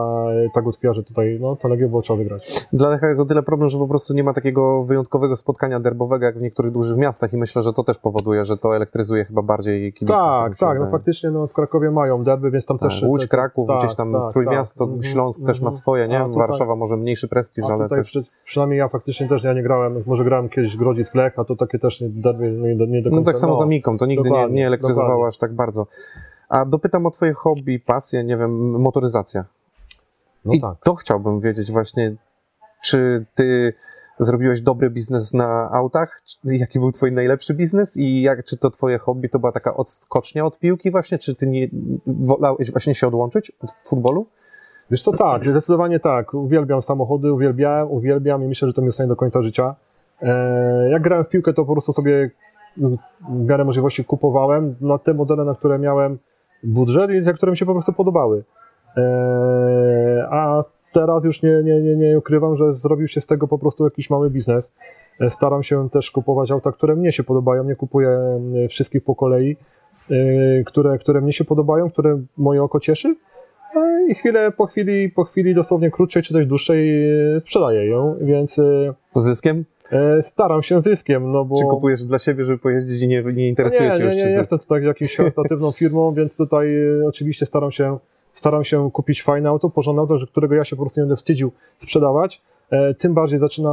[0.47, 2.67] e, tak utkwiła, że tutaj no, ta Legia było trzeba wygrać.
[2.73, 6.25] Dla Lecha jest o tyle problem, że po prostu nie ma takiego wyjątkowego spotkania derbowego
[6.25, 9.43] jak w niektórych dużych miastach i myślę, że to też powoduje, że to elektryzuje chyba
[9.43, 10.21] bardziej kibiców.
[10.23, 13.03] Tak, tak, no faktycznie no, w Krakowie mają derby, więc tam Tak, też...
[13.03, 14.95] Łódź, te- Kraków, tak, gdzieś tam tak, Trójmiasto, tak.
[14.95, 15.81] Mhm, Śląsk też ma mhm.
[15.81, 16.19] swoje, nie?
[16.19, 18.07] Tutaj- Warszawa może mniejszy prestiż, ale tutaj też...
[18.07, 21.57] przy, przynajmniej ja faktycznie też ja nie grałem, może grałem kiedyś Grodzisk Lech, a to
[21.57, 23.31] takie też nie, derby nie, nie do No końca.
[23.31, 25.87] tak samo za Miką, to nigdy nie, nie elektryzowało aż tak bardzo.
[26.49, 29.45] A dopytam o twoje hobby, pasję, nie wiem, motoryzacja.
[30.45, 30.77] No I tak.
[30.85, 32.17] to chciałbym wiedzieć właśnie,
[32.85, 33.75] czy ty
[34.19, 36.23] zrobiłeś dobry biznes na autach?
[36.45, 37.97] Jaki był twój najlepszy biznes?
[37.97, 41.19] I jak, czy to twoje hobby to była taka odskocznia od piłki właśnie?
[41.19, 41.69] Czy ty nie
[42.07, 44.27] wolałeś właśnie się odłączyć od futbolu?
[44.91, 46.35] Wiesz co, tak, zdecydowanie tak.
[46.35, 49.75] Uwielbiam samochody, uwielbiałem, uwielbiam i myślę, że to mi zostanie do końca życia.
[50.23, 52.31] E, jak grałem w piłkę, to po prostu sobie
[53.29, 56.19] w miarę możliwości kupowałem na te modele, na które miałem
[56.67, 58.45] budżet i te, które mi się po prostu podobały.
[58.97, 60.63] E, a
[60.93, 64.11] teraz już nie, nie, nie, nie ukrywam, że zrobił się z tego po prostu jakiś
[64.11, 64.73] mały biznes.
[65.21, 67.65] E, Staram się też kupować auta, które mnie się podobają.
[67.65, 68.09] Nie kupuję
[68.65, 69.57] e, wszystkich po kolei,
[70.67, 73.17] które, które mnie się podobają, które moje oko cieszy.
[74.09, 77.09] I chwilę po chwili, po chwili dosłownie krótszej czy też dłuższej
[77.41, 78.55] sprzedaję ją, więc
[79.15, 79.65] Z zyskiem?
[79.93, 81.57] E, staram się zyskiem, no bo...
[81.57, 84.25] Czy kupujesz dla siebie, żeby pojeździć i nie, nie interesuje nie, cię nie, już nie,
[84.25, 87.99] nie jestem tutaj jakimś charytatywną firmą, więc tutaj e, oczywiście staram się,
[88.33, 91.53] staram się kupić fajne auto, porządne auto, którego ja się po prostu nie będę wstydził
[91.79, 92.43] sprzedawać.
[92.71, 93.71] E, tym bardziej zaczyna,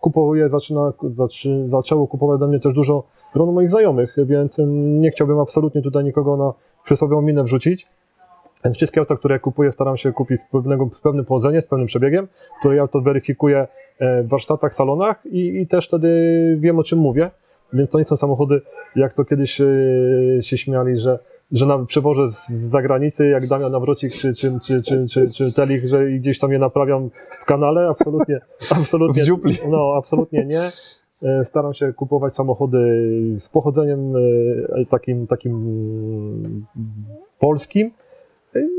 [0.00, 3.02] kupuje, zaczyna, zaczy, zaczęło kupować do mnie też dużo
[3.34, 4.56] grono moich znajomych, więc
[5.00, 6.52] nie chciałbym absolutnie tutaj nikogo na
[6.84, 7.88] przysłowiową minę wrzucić.
[8.64, 11.86] Więc wszystkie auta, które kupuję, staram się kupić z, pewnego, z pewnym pochodzeniem, z pewnym
[11.86, 13.66] przebiegiem, które ja to weryfikuję
[14.24, 16.08] warsztatach, salonach i, i też wtedy
[16.60, 17.30] wiem, o czym mówię.
[17.72, 18.60] Więc to nie są samochody,
[18.96, 19.66] jak to kiedyś e,
[20.40, 21.18] się śmiali, że,
[21.52, 25.86] że na przewożę z, zagranicy, jak Damian Nawrocik czy, czy, czy, czy, czy, czy Telich,
[25.86, 27.10] że gdzieś tam je naprawiam
[27.42, 27.88] w kanale.
[27.88, 28.40] Absolutnie,
[28.80, 29.22] absolutnie.
[29.22, 29.56] W dziupli.
[29.70, 30.70] No, absolutnie nie.
[31.22, 32.78] E, Staram się kupować samochody
[33.38, 36.66] z pochodzeniem e, takim, takim mm,
[37.38, 37.90] polskim.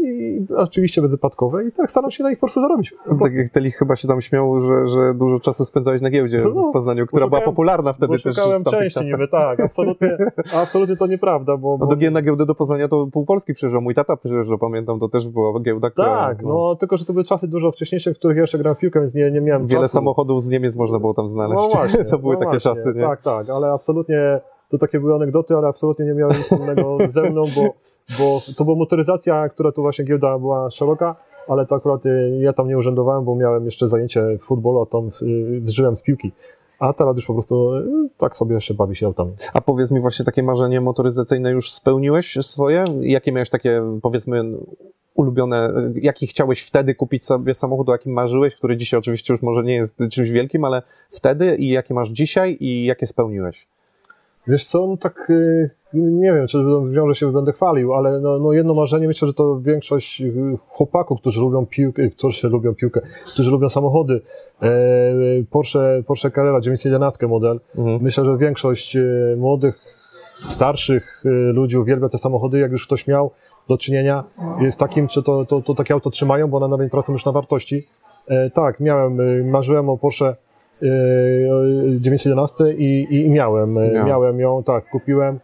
[0.04, 2.92] I oczywiście bezwypadkowe i tak staram się na nich po prostu zarobić.
[2.92, 3.38] Po Tak prostu.
[3.38, 6.74] jak Telich chyba się tam śmiał, że, że dużo czasu spędzałeś na giełdzie No, w
[6.74, 10.18] Poznaniu, która była popularna wtedy też szukałem części niby, tak, absolutnie,
[10.64, 13.54] absolutnie to nieprawda, bo, No bo do G- na giełdę do Poznania to pół Polski
[13.54, 13.82] przyjeżdżał.
[13.82, 16.08] Mój tata przyjeżdżał, pamiętam, to też była giełda, która...
[16.28, 18.80] tak, no tylko, że to były czasy dużo wcześniejsze, w których ja jeszcze grałem w
[18.80, 19.94] piłkę, więc nie, nie miałem Wiele czasu.
[19.94, 21.62] samochodów z Niemiec można było tam znaleźć.
[21.64, 23.02] No właśnie, to były no takie właśnie, czasy, nie?
[23.02, 24.40] Tak, tak, ale absolutnie
[24.70, 27.62] to takie były anegdoty, ale absolutnie nie miały nic wspólnego ze mną, bo,
[28.20, 31.16] bo to była motoryzacja, która tu właśnie giełda była szeroka,
[31.48, 34.86] ale to akurat y, ja tam nie urzędowałem, bo miałem jeszcze zajęcie w futbolu, a
[34.86, 36.32] tam y, zżyłem z piłki.
[36.80, 37.84] A teraz już po prostu y,
[38.18, 39.32] tak sobie jeszcze bawi się autami.
[39.54, 42.86] A powiedz mi właśnie takie marzenie motoryzacyjne już spełniłeś swoje?
[43.02, 44.44] Jakie miałeś takie, powiedzmy,
[45.16, 49.64] ulubione, jaki chciałeś wtedy kupić sobie samochód, o jakim marzyłeś, który dzisiaj oczywiście już może
[49.64, 53.68] nie jest czymś wielkim, ale wtedy i jakie masz dzisiaj i jakie spełniłeś?
[54.48, 58.40] Wiesz co, no tak y, nie wiem, czy brzmią, że się będę chwalił, ale no,
[58.40, 60.34] no jedno marzenie, myślę, że to większość y,
[60.68, 63.02] chłopaków, którzy lubią piłkę, którzy lubią piłkę,
[63.34, 64.22] którzy lubią samochody,
[64.62, 64.68] e,
[65.50, 68.02] Porsche, Porsche Carrera 911 model, Mhm.
[68.02, 69.80] myślę, że większość y, młodych,
[70.38, 73.32] starszych y, ludzi uwielbia te samochody, jak już ktoś miał
[73.70, 74.24] do czynienia
[74.70, 77.32] z takim, czy to, to, to takie auto trzymają, bo one nawet tracą już na
[77.32, 77.88] wartości.
[78.28, 80.36] E, tak, miałem, y, marzyłem o Porsche y,
[82.00, 84.08] 911 i, i, i miałem, y, Miałeś.
[84.10, 85.40] miałem ją, tak, kupiłem.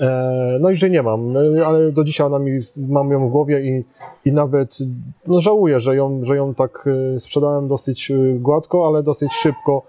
[0.00, 1.34] E, no i że nie mam,
[1.66, 3.84] ale do dzisiaj ona mi, mam ją w głowie i,
[4.28, 4.78] i nawet
[5.26, 6.88] no żałuję, że ją, że ją tak
[7.18, 9.82] sprzedałem dosyć gładko, ale dosyć szybko,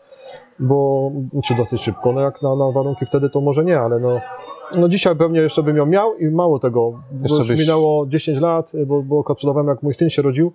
[0.59, 1.11] bo,
[1.43, 4.19] czy dosyć szybko, no jak na, na warunki wtedy to może nie, ale no,
[4.75, 8.39] no dzisiaj pewnie jeszcze bym ją miał i mało tego, bo już byś- minęło 10
[8.39, 10.51] lat, bo, bo sprzedawałem jak mój syn się rodził,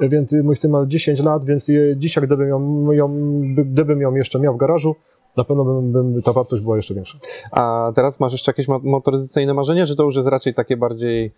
[0.00, 1.66] więc mój syn ma 10 lat, więc
[1.96, 3.08] dzisiaj gdybym ją, ją,
[3.54, 4.94] by- gdybym ją jeszcze miał w garażu,
[5.36, 7.18] na pewno bym, bym, ta wartość była jeszcze większa.
[7.52, 11.32] A teraz masz jeszcze jakieś mo- motoryzacyjne marzenie, czy to już jest raczej takie bardziej...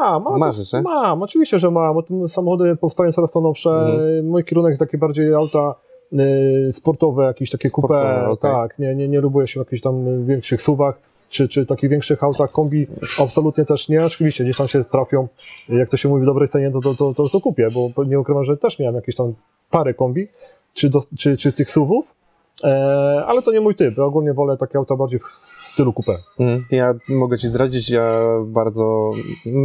[0.00, 0.82] Mam, mam, Marzysz, nie?
[0.82, 4.26] mam, oczywiście, że mam, bo samochody powstają coraz to nowsze, Mhm.
[4.26, 5.74] mój kierunek jest taki bardziej auta
[6.12, 8.50] y, sportowe, jakieś takie Sportowe, coupe, okej.
[8.52, 10.98] tak, nie, nie, nie lubuję się w jakichś tam większych suwach,
[11.28, 12.86] czy, czy takich większych autach kombi,
[13.18, 15.28] absolutnie też nie, oczywiście gdzieś tam się trafią,
[15.68, 18.20] jak to się mówi w dobrej cenie, to, to, to, to, to kupię, bo nie
[18.20, 19.34] ukrywam, że też miałem jakieś tam
[19.70, 20.28] parę kombi,
[20.74, 22.14] czy, do, czy, czy tych suwów,
[22.64, 26.12] e, ale to nie mój typ, ja ogólnie wolę takie auta bardziej w stylu coupe.
[26.40, 26.64] Mhm.
[26.70, 29.12] Ja mogę ci zdradzić, ja bardzo...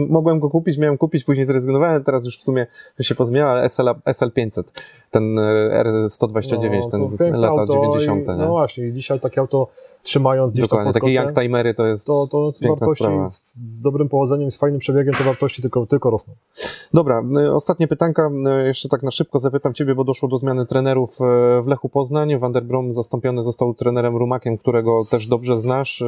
[0.10, 2.68] Mogłem go kupić, miałem kupić, później zrezygnowałem, teraz już w sumie
[3.02, 4.64] się pozmieniło, ale SL, SL500,
[5.12, 8.28] ten e, R129, No, ten lata auto 90.
[8.28, 9.68] I, no właśnie, dzisiaj takie auto
[10.04, 13.30] trzymając gdzieś Dokładnie, takie kocem, youngtimery to jest to, to wartości sprawa.
[13.30, 16.34] z dobrym powodzeniem, z fajnym przebiegiem, te wartości tylko, tylko rosną.
[16.94, 18.32] Dobra, y, ostatnie pytanka,
[18.64, 21.90] y, jeszcze tak na szybko zapytam Ciebie, bo doszło do zmiany trenerów y, w Lechu
[21.90, 22.38] Poznań.
[22.38, 26.04] Van der Brom zastąpiony został trenerem Rumakiem, którego też dobrze znasz.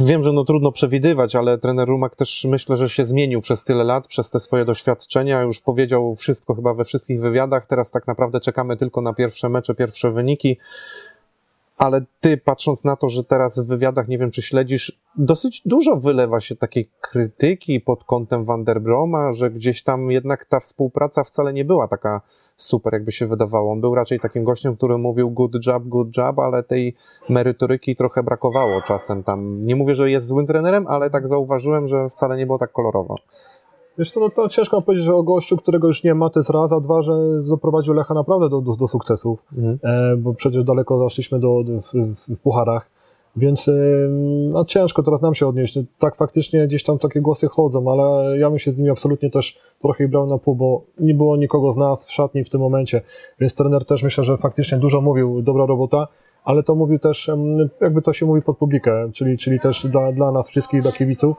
[0.00, 3.84] Wiem, że no trudno przewidywać, ale trener Rumak też myślę, że się zmienił przez tyle
[3.84, 5.42] lat, przez te swoje doświadczenia.
[5.42, 7.66] Już powiedział wszystko chyba we wszystkich wywiadach.
[7.66, 10.58] Teraz tak naprawdę czekamy tylko na pierwsze mecze, pierwsze wyniki.
[11.82, 15.96] Ale ty, patrząc na to, że teraz w wywiadach, nie wiem czy śledzisz, dosyć dużo
[15.96, 21.24] wylewa się takiej krytyki pod kątem Van der Broma, że gdzieś tam jednak ta współpraca
[21.24, 22.20] wcale nie była taka
[22.56, 23.72] super, jakby się wydawało.
[23.72, 26.94] On był raczej takim gościem, który mówił good job, good job, ale tej
[27.28, 29.66] merytoryki trochę brakowało czasem tam.
[29.66, 33.16] Nie mówię, że jest złym trenerem, ale tak zauważyłem, że wcale nie było tak kolorowo.
[33.98, 36.50] Wiesz co, no to ciężko powiedzieć, że o gościu, którego już nie ma, to jest
[36.50, 37.12] raz, a dwa, że
[37.48, 39.78] doprowadził Lecha naprawdę do, do, do sukcesów, Mhm.
[39.82, 41.92] e, bo przecież daleko zaszliśmy do, do, w,
[42.28, 42.90] w, pucharach,
[43.36, 43.72] więc e,
[44.52, 45.78] no, ciężko teraz nam się odnieść.
[45.98, 49.58] Tak faktycznie gdzieś tam takie głosy chodzą, ale ja bym się z nimi absolutnie też
[49.82, 53.00] trochę brał na pół, bo nie było nikogo z nas w szatni w tym momencie,
[53.40, 56.08] więc trener też myślę, że faktycznie dużo mówił, dobra robota,
[56.44, 60.12] ale to mówił też, em, jakby to się mówi pod publikę, czyli, czyli też dla,
[60.12, 61.36] dla nas wszystkich, dla kibiców,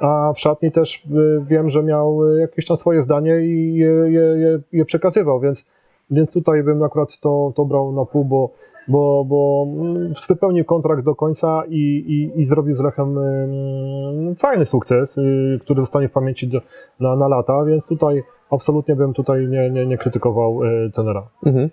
[0.00, 3.88] a w szatni też y, wiem, że miał y, jakieś tam swoje zdanie i je,
[3.88, 5.64] je, je, przekazywał, więc,
[6.10, 8.50] więc tutaj bym akurat to, to brał na pół, bo,
[8.88, 14.64] bo, bo mm, wypełnił kontrakt do końca i, i, i zrobił z Lechem mm, fajny
[14.64, 16.60] sukces, y, który zostanie w pamięci do,
[17.00, 20.60] na, na lata, więc tutaj absolutnie bym tutaj nie, nie, nie krytykował
[20.94, 21.28] tenera.
[21.46, 21.70] Mhm.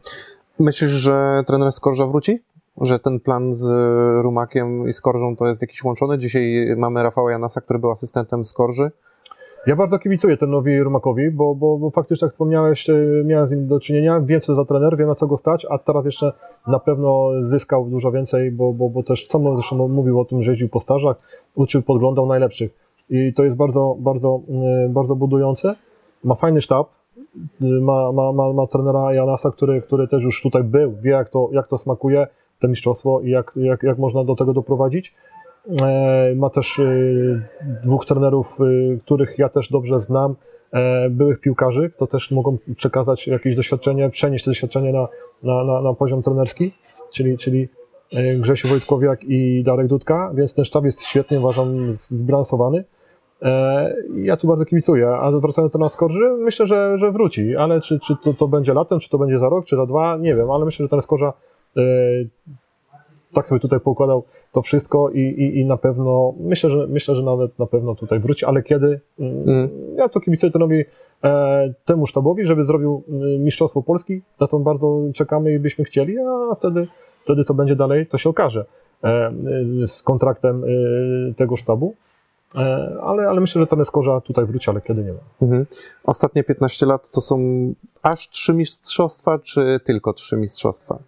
[0.59, 2.39] Myślisz, że trener Skorża wróci?
[2.81, 3.67] Że ten plan z
[4.23, 6.17] Rumakiem i Skorżą to jest jakiś łączony?
[6.17, 8.91] Dzisiaj mamy Rafała Janasa, który był asystentem Skorży.
[9.67, 13.67] Ja bardzo kibicuję tenowi Rumakowi, bo, bo, bo faktycznie, jak wspomniałeś, y, miałem z nim
[13.67, 16.33] do czynienia, wiem co za trener, wiem na co go stać, a teraz jeszcze
[16.67, 20.51] na pewno zyskał dużo więcej, bo, bo, bo też sam zresztą mówił o tym, że
[20.51, 21.17] jeździł po stażach,
[21.55, 22.71] uczył, podglądał najlepszych.
[23.09, 24.41] I to jest bardzo, bardzo,
[24.85, 25.75] y, bardzo budujące.
[26.23, 26.87] Ma fajny sztab,
[27.61, 31.29] y, ma, ma, ma, ma trenera Janasa, który, który też już tutaj był, wie jak
[31.29, 32.27] to, jak to smakuje,
[32.65, 35.15] to mistrzostwo i jak, jak, jak można do tego doprowadzić.
[35.81, 36.85] E, Ma też e,
[37.83, 40.35] dwóch trenerów, e, których ja też dobrze znam,
[41.09, 45.07] byłych piłkarzy, to też mogą przekazać jakieś doświadczenie, przenieść to doświadczenie na,
[45.43, 46.71] na, na, na poziom trenerski,
[47.13, 47.67] czyli, czyli
[48.39, 52.83] Grzesiu Wojtkowiak i Darek Dudka, więc ten sztab jest świetnie, uważam, zbilansowany.
[53.41, 57.81] E, Ja tu bardzo kibicuję, a wracając do nas Skorzy, myślę, że, że wróci, ale
[57.81, 60.35] czy, czy to, to będzie latem, czy to będzie za rok, czy za dwa, nie
[60.35, 61.33] wiem, ale myślę, że ten Skorza
[63.35, 67.23] tak sobie tutaj poukładał to wszystko i, i, i na pewno, myślę że, myślę, że
[67.23, 68.99] nawet na pewno tutaj wróci, ale kiedy?
[69.19, 69.69] Mm, Mm.
[69.95, 70.85] Ja to kibicuję tenowi,
[71.23, 76.15] e, temu sztabowi, żeby zrobił mm, Mistrzostwo Polski, na to bardzo czekamy i byśmy chcieli,
[76.51, 76.87] a wtedy,
[77.23, 78.65] wtedy co będzie dalej, to się okaże
[79.03, 79.33] e, e,
[79.87, 81.95] z kontraktem e, tego sztabu.
[82.55, 85.19] E, Ale, ale myślę, że ten Skorza tutaj wróci, ale kiedy nie ma.
[85.41, 85.65] Mhm.
[86.03, 87.37] Ostatnie 15 lat to są
[88.01, 90.99] aż trzy mistrzostwa, czy tylko trzy mistrzostwa?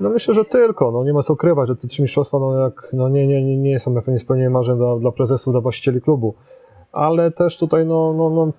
[0.00, 2.88] No myślę, że tylko, no nie ma co ukrywać, że te trzy mistrzostwa, no jak,
[2.92, 6.34] no nie, nie, nie, nie są pewnie spełnienie marzeń dla, dla prezesów, dla właścicieli klubu,
[6.92, 8.52] ale też tutaj, no, no, no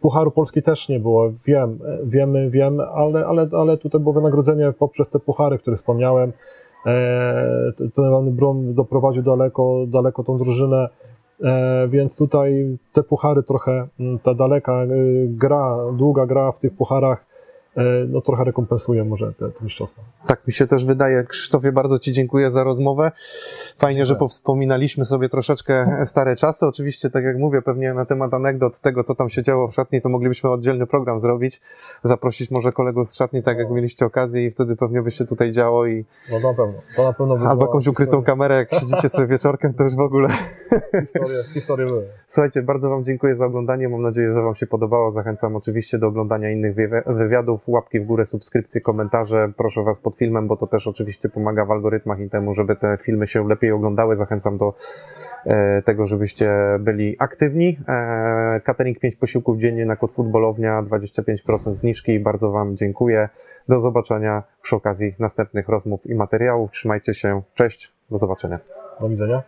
[0.00, 5.08] Pucharu Polski też nie było, wiem, wiemy, wiem, ale, ale, ale tutaj było wynagrodzenie poprzez
[5.08, 6.32] te puchary, które wspomniałem,
[6.86, 10.88] e, ten Brum doprowadził daleko, daleko tą drużynę,
[11.42, 16.76] e, więc tutaj te puchary trochę, m, ta daleka y, gra, długa gra w tych
[16.76, 17.31] pucharach,
[18.08, 20.02] no trochę rekompensuje może te, te mistrzostwa.
[20.26, 21.24] Tak mi się też wydaje.
[21.24, 23.12] Krzysztofie, bardzo Ci dziękuję za rozmowę.
[23.76, 26.66] Fajnie, że powspominaliśmy sobie troszeczkę stare czasy.
[26.66, 30.00] Oczywiście, tak jak mówię, pewnie na temat anegdot tego, co tam się działo w szatni,
[30.00, 31.60] to moglibyśmy oddzielny program zrobić.
[32.02, 35.52] Zaprosić może kolegów z szatni, tak jak mieliście okazję i wtedy pewnie by się tutaj
[35.52, 36.74] działo i No na pewno.
[36.96, 39.96] To na pewno by albo jakąś ukrytą historia- kamerę, jak siedzicie sobie wieczorkiem, to już
[39.96, 40.28] w ogóle.
[41.00, 42.06] Historie, historie były.
[42.26, 43.88] Słuchajcie, bardzo Wam dziękuję za oglądanie.
[43.88, 45.10] Mam nadzieję, że Wam się podobało.
[45.10, 47.02] Zachęcam oczywiście do oglądania innych wywi-
[47.68, 49.52] Łapki w górę, subskrypcje, komentarze.
[49.56, 52.96] Proszę Was pod filmem, bo to też oczywiście pomaga w algorytmach i temu, żeby te
[52.96, 54.16] filmy się lepiej oglądały.
[54.16, 54.74] Zachęcam do
[55.46, 57.78] e, tego, żebyście byli aktywni.
[57.88, 62.20] E, catering 5 posiłków dziennie na kod futbolownia, 25% zniżki.
[62.20, 63.28] Bardzo Wam dziękuję.
[63.68, 66.70] Do zobaczenia przy okazji następnych rozmów i materiałów.
[66.70, 67.42] Trzymajcie się.
[67.54, 67.92] Cześć.
[68.10, 68.58] Do zobaczenia.
[69.00, 69.42] Do widzenia.